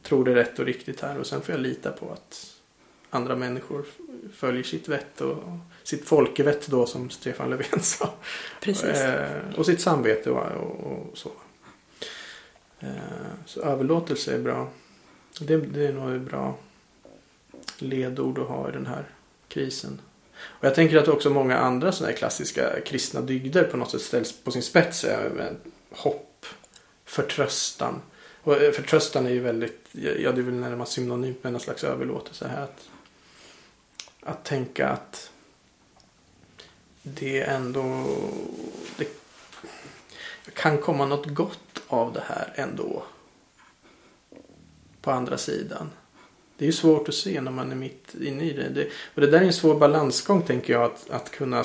[0.02, 1.18] tror är rätt och riktigt här.
[1.18, 2.54] Och sen får jag lita på att
[3.10, 3.84] andra människor
[4.32, 8.14] följer sitt vett och och sitt folkevett då som Stefan Löfven sa.
[8.60, 8.84] Precis.
[8.84, 11.30] Eh, och sitt samvete och, och, och så.
[12.80, 12.88] Eh,
[13.46, 14.68] så överlåtelse är bra.
[15.40, 16.56] Det, det är nog ett bra
[17.78, 19.04] ledord att ha i den här
[19.48, 20.00] krisen.
[20.40, 24.02] Och jag tänker att också många andra sådana här klassiska kristna dygder på något sätt
[24.02, 25.04] ställs på sin spets.
[25.04, 25.56] Eh, med
[25.90, 26.46] Hopp,
[27.04, 28.02] förtröstan.
[28.42, 31.84] Och eh, förtröstan är ju väldigt, ja det är väl närmast synonymt med någon slags
[31.84, 32.62] överlåtelse här.
[32.62, 32.88] Att,
[34.20, 35.30] att tänka att
[37.02, 38.06] det är ändå,
[38.96, 39.08] det
[40.54, 43.02] kan komma något gott av det här ändå.
[45.00, 45.90] På andra sidan.
[46.58, 48.68] Det är ju svårt att se när man är mitt inne i det.
[48.68, 50.82] det och det där är en svår balansgång tänker jag.
[50.82, 51.64] Att, att kunna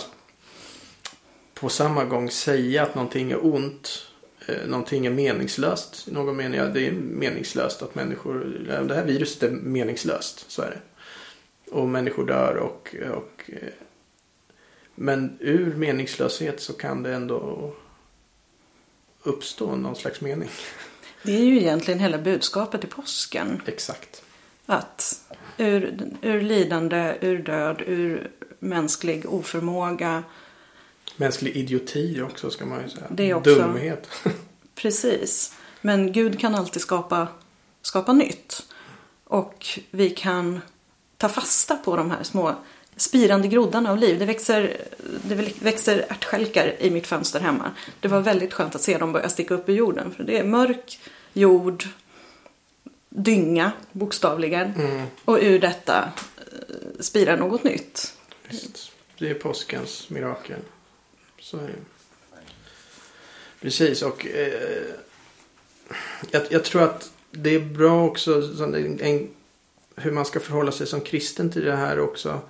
[1.53, 4.07] på samma gång säga att någonting är ont.
[4.47, 6.07] Eh, någonting är meningslöst.
[6.11, 8.43] Någon mening, ja, det är meningslöst att människor,
[8.87, 10.51] det här viruset är meningslöst.
[10.51, 10.79] Så är det.
[11.71, 13.69] Och människor dör och, och eh,
[14.95, 17.73] men ur meningslöshet så kan det ändå
[19.23, 20.49] uppstå någon slags mening.
[21.23, 23.61] Det är ju egentligen hela budskapet i påsken.
[23.65, 24.23] Exakt.
[24.65, 25.21] Att
[25.57, 30.23] ur, ur lidande, ur död, ur mänsklig oförmåga.
[31.15, 33.05] Mänsklig idioti också ska man ju säga.
[33.09, 34.09] Det är också- Dumhet.
[34.75, 35.53] Precis.
[35.81, 37.27] Men Gud kan alltid skapa,
[37.81, 38.65] skapa nytt.
[39.23, 40.61] Och vi kan
[41.17, 42.55] ta fasta på de här små
[42.95, 44.19] spirande groddarna av liv.
[44.19, 44.77] Det växer,
[45.23, 47.71] det växer ärtskälkar i mitt fönster hemma.
[47.99, 50.11] Det var väldigt skönt att se dem börja sticka upp ur jorden.
[50.11, 50.99] För det är mörk
[51.33, 51.83] jord,
[53.15, 54.73] dynga bokstavligen.
[54.75, 58.13] Mm, Och ur detta eh, spirar något nytt.
[58.49, 58.91] visst.
[59.17, 60.59] Det är påskens mirakel.
[61.39, 61.73] Så är det.
[63.61, 64.83] Precis och eh,
[66.31, 69.29] jag, jag tror att det är bra också så en, en,
[69.95, 72.41] hur man ska förhålla sig som kristen till det här också.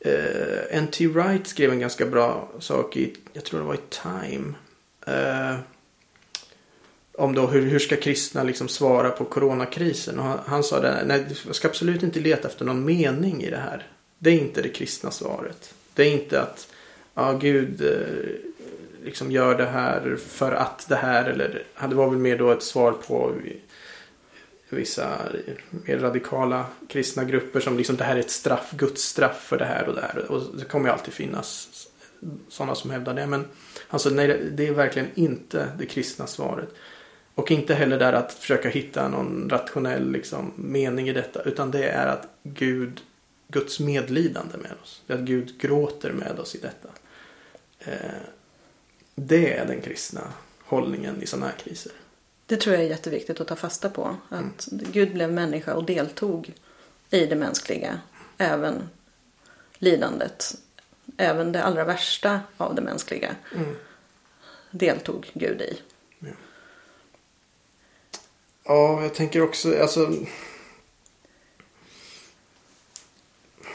[0.00, 1.06] Eh, N.T.
[1.06, 4.54] Wright skrev en ganska bra sak i, jag tror det var i Time.
[5.06, 5.56] Eh,
[7.20, 10.18] om då hur, hur ska kristna liksom svara på coronakrisen.
[10.18, 13.50] Och han, han sa det, nej du ska absolut inte leta efter någon mening i
[13.50, 13.86] det här.
[14.18, 15.74] Det är inte det kristna svaret.
[15.94, 16.68] Det är inte att
[17.14, 21.24] ja, Gud eh, liksom gör det här för att det här.
[21.24, 23.32] Eller det var väl mer då ett svar på
[24.68, 25.18] vissa
[25.70, 29.64] mer radikala kristna grupper som liksom det här är ett straff, Guds straff för det
[29.64, 30.30] här och det här.
[30.30, 31.68] Och det kommer ju alltid finnas
[32.48, 33.26] sådana som hävdar det.
[33.26, 33.44] Men
[33.88, 36.68] alltså nej, det är verkligen inte det kristna svaret.
[37.34, 41.42] Och inte heller där att försöka hitta någon rationell liksom, mening i detta.
[41.42, 43.00] Utan det är att Gud,
[43.48, 45.02] Guds medlidande med oss.
[45.06, 46.88] Det är att Gud gråter med oss i detta.
[47.78, 48.20] Eh,
[49.14, 50.20] det är den kristna
[50.64, 51.92] hållningen i sådana här kriser.
[52.46, 54.16] Det tror jag är jätteviktigt att ta fasta på.
[54.28, 56.52] Att Gud blev människa och deltog
[57.10, 58.00] i det mänskliga.
[58.38, 58.88] Även
[59.78, 60.54] lidandet.
[61.16, 63.76] Även det allra värsta av det mänskliga Mm.
[64.70, 65.80] deltog Gud i.
[68.64, 70.14] Ja, jag tänker också, alltså.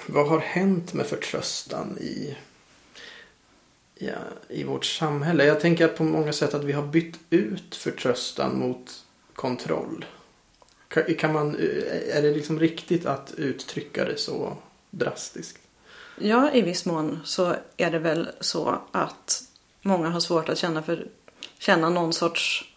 [0.07, 2.37] Vad har hänt med förtröstan i,
[3.95, 4.17] ja,
[4.49, 5.45] i vårt samhälle?
[5.45, 9.03] Jag tänker på många sätt att vi har bytt ut förtröstan mot
[9.35, 10.05] kontroll.
[11.17, 11.55] Kan, man,
[12.09, 14.57] är det liksom riktigt att uttrycka det så
[14.89, 15.59] drastiskt?
[16.19, 19.43] Ja, i viss mån så är det väl så att
[19.81, 21.07] många har svårt att känna, för,
[21.57, 22.74] känna någon sorts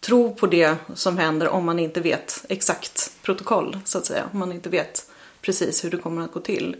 [0.00, 4.24] tro på det som händer om man inte vet exakt protokoll, så att säga.
[4.32, 5.10] Om man inte vet
[5.40, 6.76] precis hur det kommer att gå till.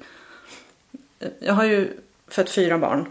[1.41, 1.97] Jag har ju
[2.29, 3.07] fött fyra barn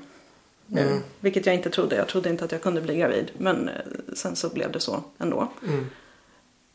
[0.65, 0.99] nu, Mm.
[1.19, 1.95] vilket jag inte trodde.
[1.95, 3.75] Jag trodde inte att jag kunde bli gravid, men eh,
[4.13, 5.47] sen så blev det så ändå.
[5.67, 5.89] Mm.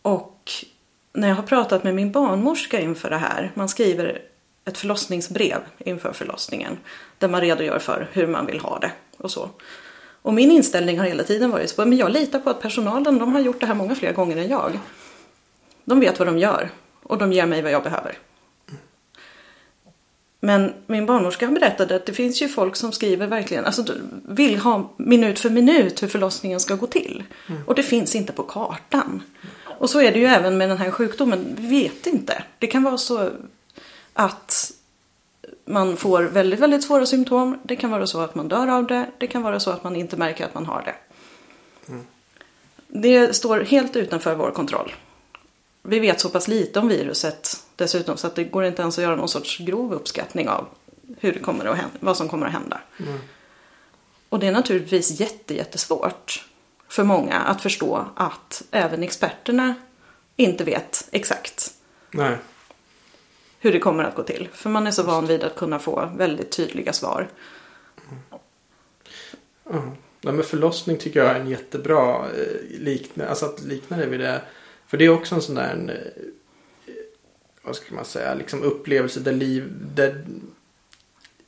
[0.03, 0.51] Och
[1.13, 4.23] när jag har pratat med min barnmorska inför det här, man skriver
[4.65, 6.79] ett förlossningsbrev inför förlossningen
[7.19, 9.51] där man redogör för hur man vill ha det och så.
[10.25, 13.33] Och min inställning har hela tiden varit så, men jag litar på att personalen, de
[13.33, 14.79] har gjort det här många fler gånger än jag.
[15.85, 16.71] De vet vad de gör
[17.03, 18.19] och de ger mig vad jag behöver.
[20.41, 23.85] Men min barnmorska berättade att det finns ju folk som skriver verkligen, alltså
[24.29, 27.23] vill ha minut för minut hur förlossningen ska gå till.
[27.67, 29.23] Och det finns inte på kartan.
[29.79, 32.45] Och så är det ju även med den här sjukdomen, vi vet inte.
[32.59, 33.31] Det kan vara så
[34.13, 34.73] att
[35.65, 37.59] man får väldigt, väldigt svåra symptom.
[37.63, 39.07] Det kan vara så att man dör av det.
[39.19, 40.95] Det kan vara så att man inte märker att man har det.
[42.89, 44.95] Det står helt utanför vår kontroll.
[45.83, 49.05] Vi vet så pass lite om viruset dessutom så att det går inte ens att
[49.05, 50.67] göra någon sorts grov uppskattning av
[51.21, 52.81] hur det kommer att hända, vad som kommer att hända.
[54.29, 56.47] Och det är naturligtvis jätte, jättesvårt
[56.89, 59.75] för många att förstå att även experterna
[60.37, 61.75] inte vet exakt
[62.11, 62.39] Nej.
[63.65, 64.49] Hur det kommer att gå till.
[64.53, 67.29] För man är så van vid att kunna få väldigt tydliga svar.
[68.31, 68.41] Ja.
[70.21, 73.31] Nej, men förlossning tycker jag är en jättebra eh, liknelse.
[73.31, 74.43] Alltså att likna det vid det.
[74.87, 76.03] För det är också en sån där,
[76.87, 76.93] eh,
[77.63, 80.25] vad ska man säga, liksom upplevelse där, liv, där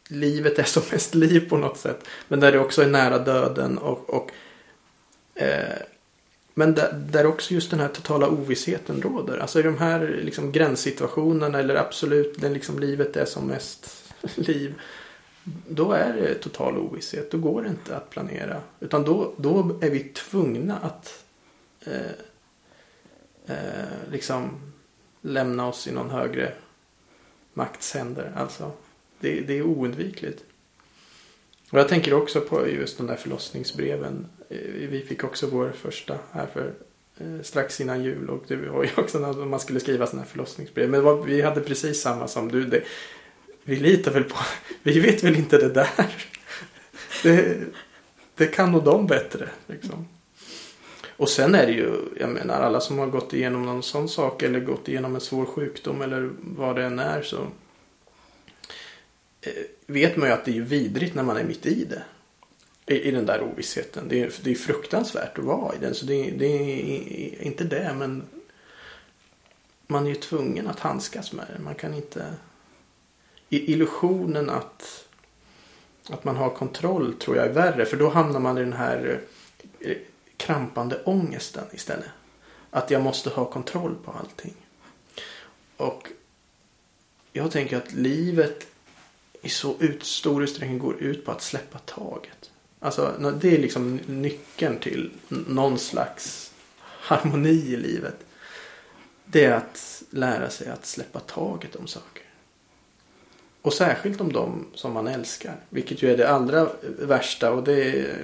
[0.08, 2.08] livet är som mest liv på något sätt.
[2.28, 4.30] Men där det också är nära döden och, och
[5.34, 5.78] eh,
[6.58, 9.38] men där, där också just den här totala ovissheten råder.
[9.38, 14.74] Alltså i de här liksom gränssituationerna eller absolut där liksom livet är som mest liv.
[15.68, 17.30] Då är det total ovisshet.
[17.30, 18.60] Då går det inte att planera.
[18.80, 21.24] Utan då, då är vi tvungna att
[21.84, 22.10] eh,
[23.46, 24.50] eh, liksom
[25.20, 26.52] lämna oss i någon högre
[27.54, 28.32] makts händer.
[28.36, 28.72] Alltså,
[29.20, 30.44] det, det är oundvikligt.
[31.70, 34.26] Och jag tänker också på just de där förlossningsbreven.
[34.48, 36.72] Eh, vi fick också vår första här för
[37.18, 40.30] eh, strax innan jul och det var ju också när man skulle skriva sådana här
[40.30, 40.90] förlossningsbrev.
[40.90, 42.64] Men vi hade precis samma som du.
[42.64, 42.82] Det,
[43.64, 44.36] vi litar väl på,
[44.82, 45.88] vi vet väl inte det där.
[47.22, 47.56] Det,
[48.34, 49.48] det kan nog de bättre.
[49.66, 50.08] Liksom.
[51.16, 54.42] Och sen är det ju, jag menar alla som har gått igenom någon sån sak
[54.42, 57.36] eller gått igenom en svår sjukdom eller vad det än är så
[59.40, 59.52] eh,
[59.86, 62.02] vet man ju att det är vidrigt när man är mitt i det.
[62.86, 64.08] I, i den där ovissheten.
[64.08, 65.94] Det är, det är fruktansvärt att vara i den.
[65.94, 68.22] Så det, det är inte det men
[69.86, 71.62] man är ju tvungen att handskas med det.
[71.62, 72.34] Man kan inte...
[73.48, 75.06] I- Illusionen att,
[76.10, 77.84] att man har kontroll tror jag är värre.
[77.86, 79.20] För då hamnar man i den här
[79.80, 79.96] eh,
[80.36, 82.08] krampande ångesten istället.
[82.70, 84.54] Att jag måste ha kontroll på allting.
[85.76, 86.08] Och
[87.32, 88.66] jag tänker att livet
[89.42, 92.50] i så ut, stor utsträckning går ut på att släppa taget.
[92.80, 98.16] Alltså det är liksom nyckeln till någon slags harmoni i livet.
[99.24, 102.22] Det är att lära sig att släppa taget om saker.
[103.62, 105.56] Och särskilt om de som man älskar.
[105.68, 107.52] Vilket ju är det allra värsta.
[107.52, 108.18] Och det är,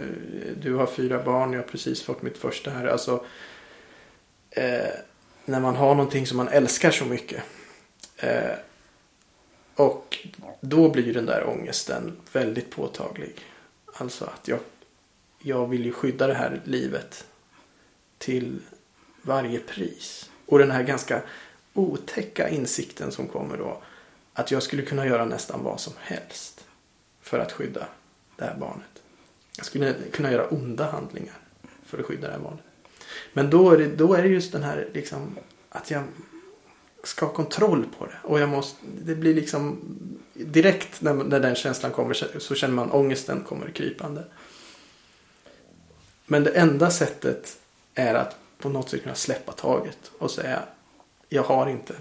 [0.62, 2.86] du har fyra barn, jag har precis fått mitt första här.
[2.86, 3.24] Alltså,
[4.50, 4.90] eh,
[5.44, 7.42] när man har någonting som man älskar så mycket.
[8.16, 8.54] Eh,
[9.74, 10.26] och
[10.60, 13.34] då blir den där ångesten väldigt påtaglig.
[13.92, 14.59] Alltså att jag,
[15.38, 17.26] jag vill ju skydda det här livet
[18.18, 18.61] till
[19.22, 20.31] varje pris.
[20.46, 21.22] Och den här ganska
[21.74, 23.83] otäcka insikten som kommer då.
[24.33, 26.64] Att jag skulle kunna göra nästan vad som helst
[27.20, 27.87] för att skydda
[28.37, 29.02] det här barnet.
[29.57, 31.37] Jag skulle kunna göra onda handlingar
[31.85, 32.64] för att skydda det här barnet.
[33.33, 36.02] Men då är det, då är det just den här liksom att jag
[37.02, 38.18] ska ha kontroll på det.
[38.22, 39.78] Och jag måste, det blir liksom
[40.34, 44.24] direkt när, när den känslan kommer så- så känner man ångesten kommer krypande.
[46.26, 47.56] Men det enda sättet
[47.94, 50.62] är att på något sätt kunna släppa taget och säga
[51.28, 51.94] jag har inte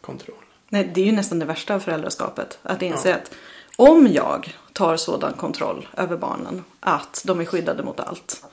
[0.00, 0.36] kontroll.
[0.68, 2.58] Nej, det är ju nästan det värsta av föräldraskapet.
[2.62, 3.14] Att inse Ja.
[3.16, 3.30] att
[3.76, 8.44] om jag tar sådan kontroll över barnen att de är skyddade mot allt.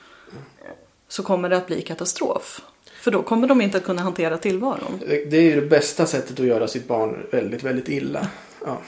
[1.08, 2.60] Så kommer det att bli katastrof.
[3.02, 5.00] För då kommer de inte att kunna hantera tillvaron.
[5.06, 8.26] Det är ju det bästa sättet att göra sitt barn väldigt, väldigt illa.
[8.64, 8.78] Ja.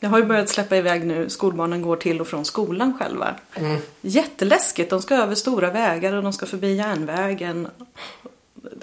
[0.00, 1.30] Jag har ju börjat släppa iväg nu.
[1.30, 3.34] Skolbarnen går till och från skolan själva.
[3.54, 3.80] Mm.
[4.00, 4.90] Jätteläskigt.
[4.90, 7.68] De ska över stora vägar och de ska förbi järnvägen.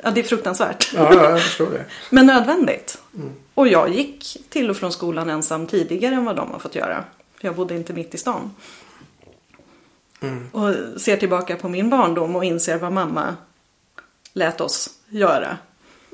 [0.03, 0.93] Ja, det är fruktansvärt.
[0.95, 1.85] Ja, ja, jag förstår det.
[2.09, 2.97] Men nödvändigt.
[3.15, 3.29] Mm.
[3.53, 7.03] Och jag gick till och från skolan ensam tidigare än vad de har fått göra.
[7.39, 8.51] För jag bodde inte mitt i stan.
[10.21, 10.49] Mm.
[10.51, 13.35] Och ser tillbaka på min barndom och inser vad mamma
[14.39, 15.57] lät oss göra.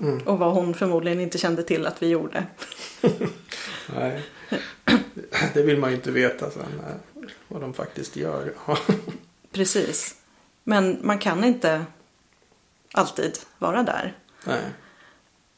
[0.02, 0.28] Mm.
[0.28, 2.46] Och vad hon förmodligen inte kände till att vi gjorde.
[3.96, 4.24] Nej.
[5.54, 8.54] Det vill man ju inte veta sen eh, vad de faktiskt gör.
[9.52, 10.16] Precis.
[10.64, 11.86] Men man kan inte
[12.94, 14.18] alltid vara där.
[14.46, 14.62] Nej.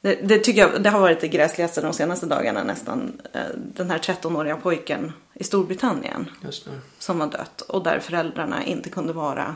[0.02, 3.22] Det, det tycker jag det har varit det gräsligaste de senaste dagarna nästan.
[3.34, 6.30] Eh, Den här 13-åriga pojken i Storbritannien
[7.00, 9.56] som var dött och där föräldrarna inte kunde vara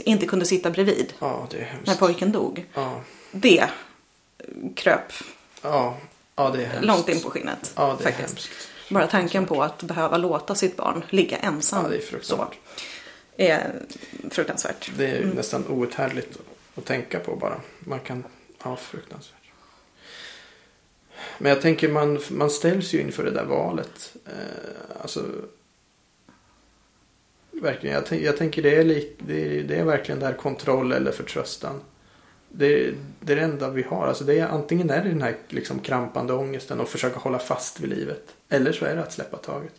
[0.00, 1.98] inte kunde sitta bredvid Ja, det är när hemskt.
[1.98, 2.66] pojken dog.
[2.74, 3.00] Ja.
[3.32, 3.68] Det
[4.76, 5.12] kröp.
[5.62, 5.96] Ja.
[6.36, 6.86] Ja, det är hemskt.
[6.86, 7.72] långt in på skinnet.
[7.76, 8.28] Ja, det är faktiskt.
[8.48, 8.68] hemskt.
[8.90, 12.58] Bara tanken på att behöva låta sitt barn ligga ensam Ja, det är så fruktansvärt.
[13.36, 13.82] är
[14.30, 14.90] fruktansvärt.
[14.96, 16.38] Det är nästan outhärdligt
[16.74, 17.60] att tänka på bara.
[17.78, 18.24] Man kan,
[18.64, 19.36] ja fruktansvärt.
[21.38, 24.12] Men jag tänker man, man ställs ju inför det där valet.
[24.26, 25.24] Eh, alltså.
[27.62, 31.12] Verkligen, jag, jag tänker det är, lite, det, är, det är verkligen där kontroll eller
[31.12, 31.80] förtröstan.
[32.48, 34.06] Det, det är det enda vi har.
[34.06, 37.80] Alltså det är, antingen är det den här liksom krampande ångesten och försöka hålla fast
[37.80, 38.22] vid livet.
[38.48, 39.72] Eller så är det att släppa taget.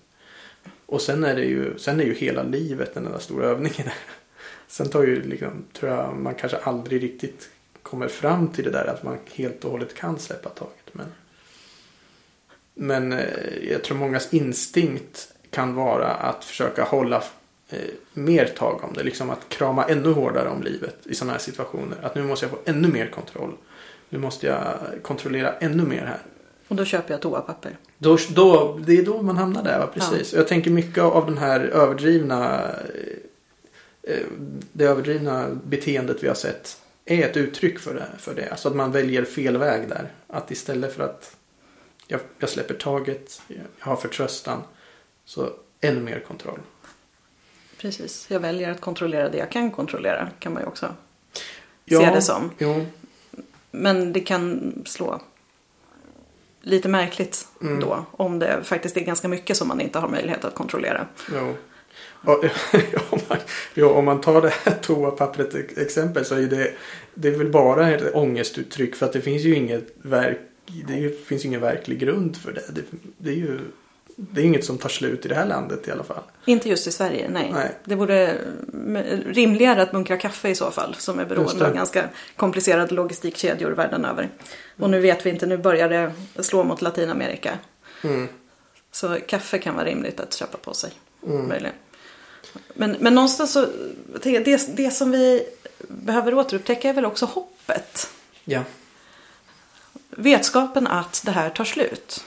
[0.85, 3.89] Och sen är det ju, sen är ju hela livet den där stora övningen.
[4.67, 7.49] Sen tar ju liksom, tror jag man kanske aldrig riktigt
[7.81, 10.89] kommer fram till det där att man helt och hållet kan släppa taget.
[10.91, 11.07] Men,
[12.73, 17.23] men eh, jag tror mångas instinkt kan vara att försöka hålla
[18.13, 19.03] mer tag om det.
[19.03, 21.97] Liksom att krama ännu hårdare om livet i sådana här situationer.
[22.01, 23.53] Att nu måste jag få ännu mer kontroll.
[24.09, 26.21] Nu måste jag kontrollera ännu mer här.
[26.67, 27.77] Och då köper jag toapapper.
[27.97, 29.87] Då, då, det är då man hamnar där, va?
[29.93, 30.33] precis.
[30.33, 32.69] Och Jag tänker mycket av den här överdrivna
[34.03, 34.17] eh,
[34.71, 38.07] det överdrivna beteendet vi har sett är ett uttryck för det.
[38.17, 38.49] För det.
[38.49, 40.11] Alltså att man väljer fel väg där.
[40.27, 41.35] Att istället för att
[42.07, 44.61] jag, jag släpper taget, jag har förtröstan,
[45.25, 45.49] så
[45.81, 46.59] ännu mer kontroll.
[47.83, 48.25] Precis.
[48.29, 50.95] Jag väljer att kontrollera det jag kan kontrollera kan man ju också
[51.89, 52.51] se det som.
[52.57, 52.85] Jo,
[53.71, 55.21] Men det kan slå
[56.61, 57.79] lite märkligt Mm.
[57.79, 58.05] då.
[58.11, 61.07] Om det faktiskt är ganska mycket som man inte har möjlighet att kontrollera.
[61.33, 61.55] jo.
[62.25, 62.43] Och,
[63.09, 63.37] om, man,
[63.73, 66.73] ja, om man tar det här toapappret ex- exempel så är det,
[67.13, 70.39] det är väl bara ett ångestuttryck för att det finns ju inget verk,
[70.87, 72.63] det finns ju ingen verklig grund för det.
[72.75, 72.81] det.
[73.17, 73.59] Det är ju
[74.15, 76.23] det är inget som tar slut i det här landet i alla fall.
[76.45, 77.51] Inte just i Sverige, nej.
[77.53, 77.71] Nej.
[77.83, 78.37] Det vore
[79.25, 80.95] rimligare att bunkra kaffe i så fall.
[80.99, 84.29] Som är beroende av ganska komplicerade logistikkedjor världen över.
[84.79, 87.57] Och nu vet vi inte, nu börjar det slå mot Latinamerika.
[88.03, 88.27] Mm.
[88.91, 90.91] Så kaffe kan vara rimligt att köpa på sig.
[91.27, 91.47] Mm.
[91.47, 91.75] Möjligen.
[92.73, 93.67] Men, men någonstans så,
[94.21, 95.43] det, det, det som vi
[95.87, 98.09] behöver återupptäcka är väl också hoppet.
[98.43, 98.63] Ja.
[100.09, 102.25] Vetskapen att det här tar slut.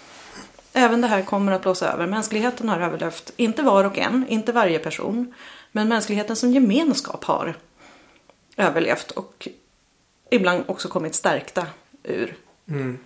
[0.79, 2.07] Även det här kommer att blåsa över.
[2.07, 5.35] Mänskligheten har överlevt, inte var och en, inte varje person.
[5.73, 7.55] Men mänskligheten som gemenskap har
[8.57, 9.49] överlevt och
[10.31, 11.67] ibland också kommit stärkta
[12.03, 12.37] ur
[12.69, 12.99] Mm.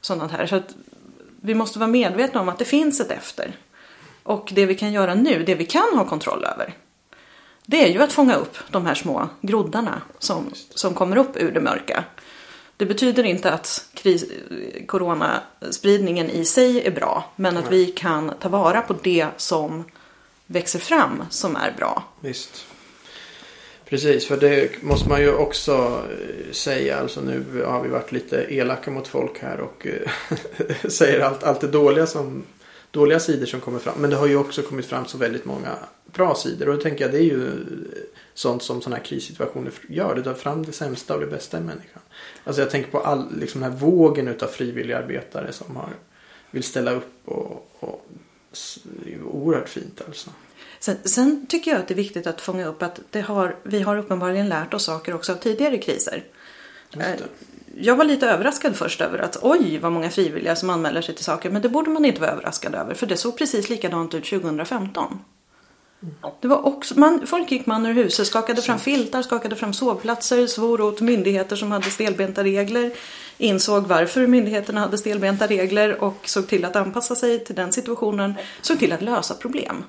[0.00, 0.46] sådant här.
[0.46, 0.74] Så att
[1.40, 3.56] vi måste vara medvetna om att det finns ett efter.
[4.22, 6.74] Och det vi kan göra nu, det vi kan ha kontroll över.
[7.66, 11.52] Det är ju att fånga upp de här små groddarna som, som kommer upp ur
[11.52, 12.04] det mörka.
[12.76, 14.24] Det betyder inte att kris,
[14.86, 17.32] coronaspridningen i sig är bra.
[17.36, 19.84] Men att vi kan ta vara på det som
[20.46, 22.04] växer fram som är bra.
[22.20, 22.66] Visst.
[23.88, 25.72] Precis, för det måste man ju också
[26.10, 26.98] eh, säga.
[26.98, 30.10] Alltså nu har vi varit lite elaka mot folk här och eh,
[30.88, 32.42] säger allt, allt det dåliga, som,
[32.90, 33.94] dåliga sidor som kommer fram.
[33.98, 35.70] Men det har ju också kommit fram så väldigt många
[36.12, 36.68] bra sidor.
[36.68, 37.50] Och då tänker jag det är ju
[38.34, 40.14] sånt som sådana här krissituationer gör.
[40.14, 42.02] Det tar fram det sämsta och det bästa i människan.
[42.44, 45.90] Alltså jag tänker på all, liksom den här vågen utav frivilligarbetare som har,
[46.50, 48.06] vill ställa upp och, och
[49.32, 50.30] oerhört fint alltså.
[50.78, 53.80] Sen, sen tycker jag att det är viktigt att fånga upp att det har, vi
[53.80, 56.24] har uppenbarligen lärt oss saker också av tidigare kriser.
[56.98, 57.14] Eh,
[57.76, 61.24] Jag var lite överraskad först över att oj vad många frivilliga som anmäler sig till
[61.24, 61.50] saker.
[61.50, 65.18] Men det borde man inte vara överraskad över för det såg precis likadant ut 2015.
[66.40, 70.46] Det var också, man, folk gick man ur huset, skakade fram filtar, skakade fram sovplatser,
[70.46, 72.90] svor åt myndigheter som hade stelbenta regler.
[73.38, 78.34] Insåg varför myndigheterna hade stelbenta regler och såg till att anpassa sig till den situationen.
[78.60, 79.84] Såg till att lösa problem.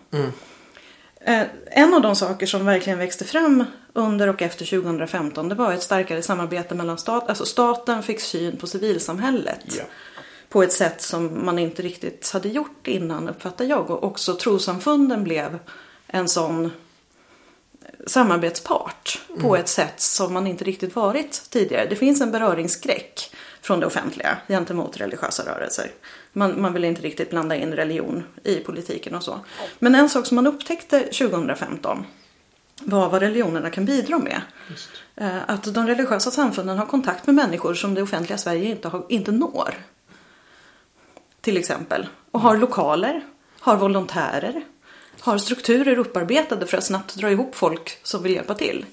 [1.22, 3.64] Eh, En av de saker som verkligen växte fram
[3.94, 8.58] under och efter 2015 det var ett starkare samarbete mellan stat, alltså staten fick syn
[8.58, 9.60] på civilsamhället.
[9.78, 9.84] Ja.
[10.50, 13.90] På ett sätt som man inte riktigt hade gjort innan uppfattar jag.
[13.90, 15.60] Och också trossamfunden blev
[16.16, 16.72] en sån
[18.08, 21.86] samarbetspart på ett sätt som man inte riktigt varit tidigare.
[21.86, 25.92] Det finns en beröringsskräck från det offentliga gentemot religiösa rörelser.
[26.34, 29.40] Man, man vill inte riktigt blanda in religion i politiken och så.
[29.80, 32.06] Men en sak som man upptäckte 2015
[32.82, 34.42] var vad religionerna kan bidra med.
[34.70, 34.90] Just.
[35.16, 39.06] Eh, Att de religiösa samfunden har kontakt med människor som det offentliga Sverige inte, har,
[39.10, 39.74] inte når.
[41.42, 42.08] Till exempel.
[42.32, 43.24] Och har lokaler,
[43.60, 44.64] har volontärer,
[45.20, 48.86] har strukturer upparbetade för att snabbt dra ihop folk som vill hjälpa till.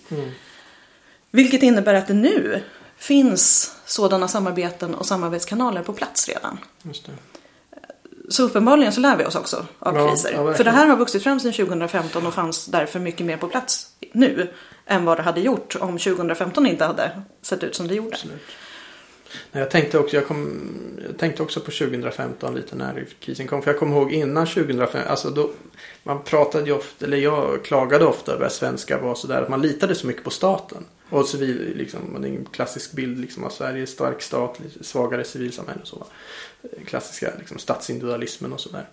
[1.30, 2.62] Vilket innebär att det nu
[2.96, 6.58] finns sådana samarbeten och samarbetskanaler på plats redan.
[8.28, 10.32] Så uppenbarligen så lär vi oss också av Ja, kriser.
[10.32, 10.54] ja.
[10.54, 13.88] För det här har vuxit fram sedan 2015 och fanns därför mycket mer på plats
[14.12, 14.52] nu
[14.86, 18.08] än vad det hade gjort om 2015 inte hade sett ut som det gjorde.
[18.14, 18.42] Absolut.
[19.52, 20.62] Nej, jag, tänkte också, jag, kom,
[21.08, 23.62] jag tänkte också på 2015 lite när krisen kom.
[23.62, 25.00] För jag kommer ihåg innan 2015.
[25.10, 25.50] Alltså då,
[26.02, 29.42] man pratade ju ofta, eller jag klagade ofta över att svenskar var sådär.
[29.42, 30.84] Att man litade så mycket på staten.
[31.08, 33.86] Och civil, liksom, det är en klassisk bild liksom, av Sverige.
[33.86, 36.06] Stark stat, svagare civilsamhälle och så.
[36.62, 38.88] Eh, klassiska liksom, statsindividualismen och sådär.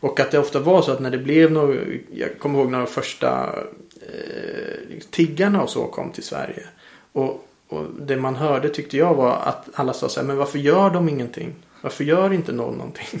[0.00, 1.76] Och att det ofta var så att när det blev något,
[2.12, 3.58] jag kommer ihåg när de första
[4.00, 6.62] eh, tiggarna och så kom till Sverige.
[7.12, 10.58] Och, och det man hörde tyckte jag var att alla sa så här, men varför
[10.58, 11.54] gör de ingenting?
[11.80, 13.20] Varför gör inte någon någonting?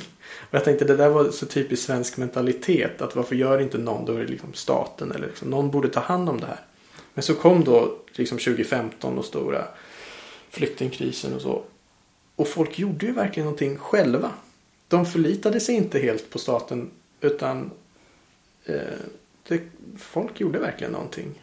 [0.50, 3.02] Och jag tänkte det där var så typiskt svensk mentalitet.
[3.02, 4.04] Att varför gör inte någon?
[4.04, 6.60] Då är det liksom staten eller liksom, någon borde ta hand om det här.
[7.14, 9.64] Men så kom då liksom 2015 och stora
[10.50, 11.62] flyktingkrisen och så.
[12.36, 14.30] Och folk gjorde ju verkligen någonting själva.
[14.88, 16.90] De förlitade sig inte helt på staten
[17.20, 17.70] utan
[18.64, 18.76] eh,
[19.48, 19.60] det,
[19.98, 21.42] folk gjorde verkligen någonting.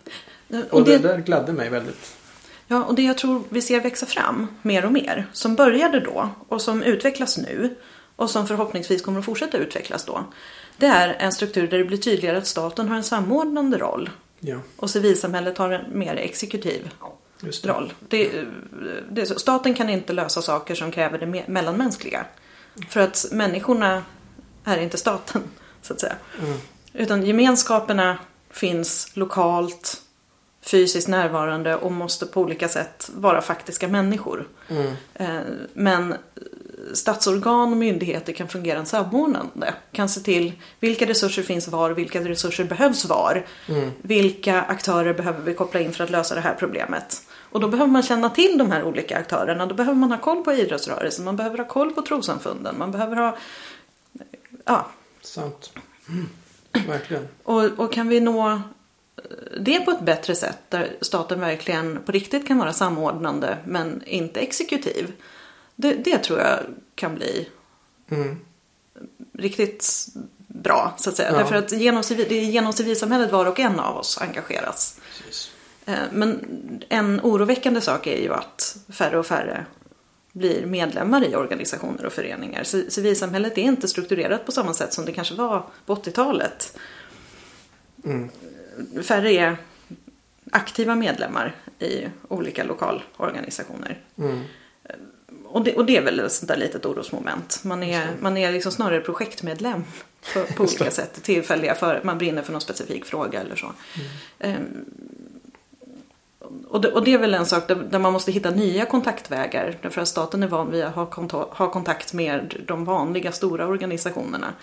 [0.50, 2.19] Och, och det, det där gladde mig väldigt.
[2.72, 6.30] Ja, och det jag tror vi ser växa fram mer och mer, som började då
[6.48, 7.76] och som utvecklas nu
[8.16, 10.24] och som förhoppningsvis kommer att fortsätta utvecklas då.
[10.78, 14.10] Det är en struktur där det blir tydligare att staten har en samordnande roll
[14.40, 14.58] ja.
[14.76, 16.90] och civilsamhället har en mer exekutiv
[17.40, 17.68] det.
[17.68, 17.94] roll.
[18.10, 18.32] Det,
[19.12, 22.26] det, staten kan inte lösa saker som kräver det mellanmänskliga.
[22.90, 24.04] För att människorna
[24.64, 25.42] är inte staten,
[25.82, 26.16] så att säga.
[26.40, 26.58] Mm.
[26.94, 28.18] Utan gemenskaperna
[28.50, 30.02] finns lokalt,
[30.72, 34.48] fysiskt närvarande och måste på olika sätt vara faktiska människor.
[34.70, 34.94] Mm.
[35.14, 35.42] Eh,
[35.74, 36.16] men
[36.94, 39.74] statsorgan och myndigheter kan fungera samordnande.
[39.92, 43.46] Kan se till vilka resurser finns var, vilka resurser behövs var.
[43.68, 43.92] Mm.
[44.02, 47.22] Vilka aktörer behöver vi koppla in för att lösa det här problemet.
[47.52, 49.66] Och då behöver man känna till de här olika aktörerna.
[49.66, 53.16] Då behöver man ha koll på idrottsrörelsen, man behöver ha koll på trossamfunden, man behöver
[53.16, 53.38] ha...
[54.66, 54.88] Ja.
[55.22, 55.72] Sant.
[56.10, 56.30] Mm.
[56.88, 57.28] Verkligen.
[57.44, 58.62] Och, och kan vi nå
[59.60, 64.40] det på ett bättre sätt där staten verkligen på riktigt kan vara samordnande men inte
[64.40, 65.14] exekutiv.
[65.76, 66.60] Det, det tror jag
[66.96, 67.50] kan bli
[68.12, 68.38] mm.
[69.34, 70.08] riktigt
[70.48, 71.32] bra så att säga.
[71.32, 71.38] Ja.
[71.38, 75.00] Därför att genom, det är genom civilsamhället var och en av oss engageras.
[75.18, 75.52] Precis.
[75.86, 76.40] Eh, men
[76.90, 79.66] en oroväckande sak är ju att färre och färre
[80.32, 82.64] blir medlemmar i organisationer och föreningar.
[82.64, 86.78] Civilsamhället är inte strukturerat på samma sätt som det kanske var på 80-talet.
[88.06, 88.30] Mm
[89.04, 89.58] färre är
[90.52, 94.00] aktiva medlemmar i olika lokalorganisationer.
[94.18, 94.44] Mm.
[95.46, 97.64] Och, det, och det är väl ett sånt där litet orosmoment.
[97.64, 99.84] Man är, man är liksom snarare projektmedlem
[100.34, 101.24] på, på olika sätt.
[101.24, 103.74] Tillfälliga för man brinner för någon specifik fråga eller så.
[104.40, 104.62] Mm.
[104.62, 104.86] Um,
[106.68, 109.78] och, det, och det är väl en sak där, där, man måste hitta nya kontaktvägar.
[109.82, 113.68] Därför att staten är van vid att ha, kontakt, ha kontakt med de vanliga stora
[113.68, 114.54] organisationerna.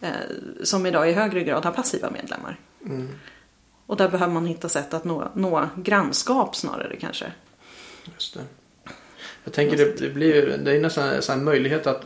[0.00, 0.10] Eh,
[0.62, 2.58] som idag i högre grad har passiva medlemmar.
[2.84, 3.08] Mm.
[3.86, 7.32] Och där behöver man hitta sätt att nå, nå grannskap snarare kanske.
[8.14, 8.40] Just det.
[9.44, 12.04] Jag tänker det, det blir det är nästan en möjlighet att,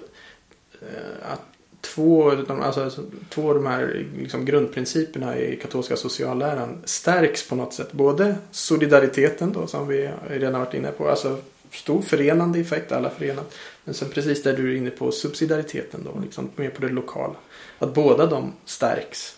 [0.81, 1.41] eh, att
[1.81, 2.91] två, alltså,
[3.28, 7.93] två av de här liksom, grundprinciperna i katolska socialläran stärks på något sätt.
[7.93, 11.09] Både solidariteten då som vi redan varit inne på.
[11.09, 11.39] Alltså
[11.70, 13.55] stor förenande effekt, alla förenat.
[13.85, 17.35] Men sen precis där du är inne på subsidiariteten då, liksom mer på det lokala.
[17.78, 19.37] Att båda de stärks.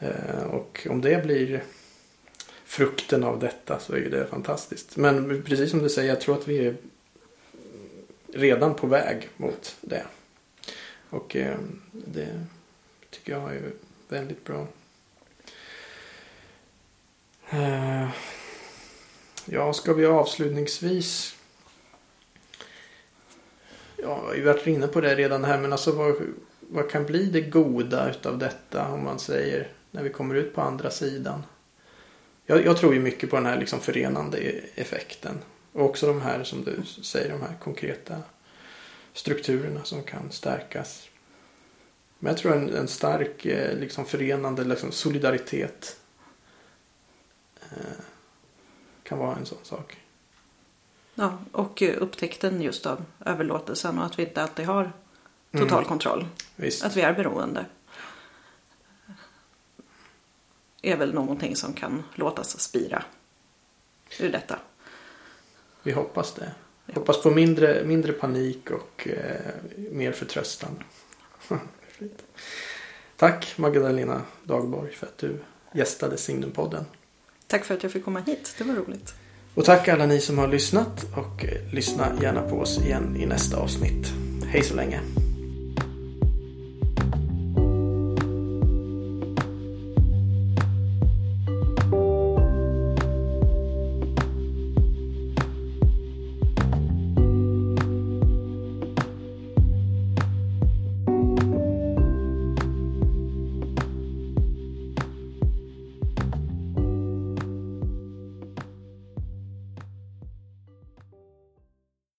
[0.00, 1.62] Eh, och om det blir
[2.64, 4.96] frukten av detta så är det fantastiskt.
[4.96, 6.76] Men precis som du säger, jag tror att vi är
[8.32, 10.04] redan på väg mot det.
[11.10, 11.58] Och eh,
[11.92, 12.46] det
[13.10, 13.72] tycker jag är
[14.08, 14.66] väldigt bra.
[17.50, 18.08] Eh,
[19.44, 21.36] ja, ska vi avslutningsvis
[24.02, 26.14] Ja, vi har varit inne på det redan här men alltså vad,
[26.60, 30.60] vad kan bli det goda utav detta om man säger när vi kommer ut på
[30.60, 31.42] andra sidan.
[32.46, 34.38] Jag, jag tror ju mycket på den här liksom förenande
[34.74, 35.38] effekten.
[35.72, 38.16] Och också de här som du säger, de här konkreta
[39.12, 41.08] strukturerna som kan stärkas.
[42.18, 46.00] Men jag tror en, en stark eh, liksom förenande liksom solidaritet
[47.60, 48.04] eh,
[49.02, 49.96] kan vara en sån sak.
[51.14, 54.92] Ja, och upptäckten just av överlåtelsen och att vi inte alltid har
[55.52, 55.84] total mm.
[55.84, 56.26] kontroll.
[56.56, 56.84] Visst.
[56.84, 57.66] Att vi är beroende
[60.82, 63.04] är väl någonting som kan låtas spira
[64.20, 64.58] ur detta.
[65.82, 66.52] Vi hoppas det.
[66.94, 69.54] Hoppas på mindre, mindre panik och eh,
[69.90, 70.82] mer förtröstan.
[73.16, 75.38] Tack Magdalena Dagborg för att du
[75.74, 76.84] gästade Signumpodden.
[77.46, 78.54] Tack för att jag fick komma hit.
[78.58, 79.14] Det var roligt.
[79.54, 83.26] Och tack alla ni som har lyssnat och eh, lyssna gärna på oss igen i
[83.26, 84.12] nästa avsnitt.
[84.46, 85.00] Hej så länge.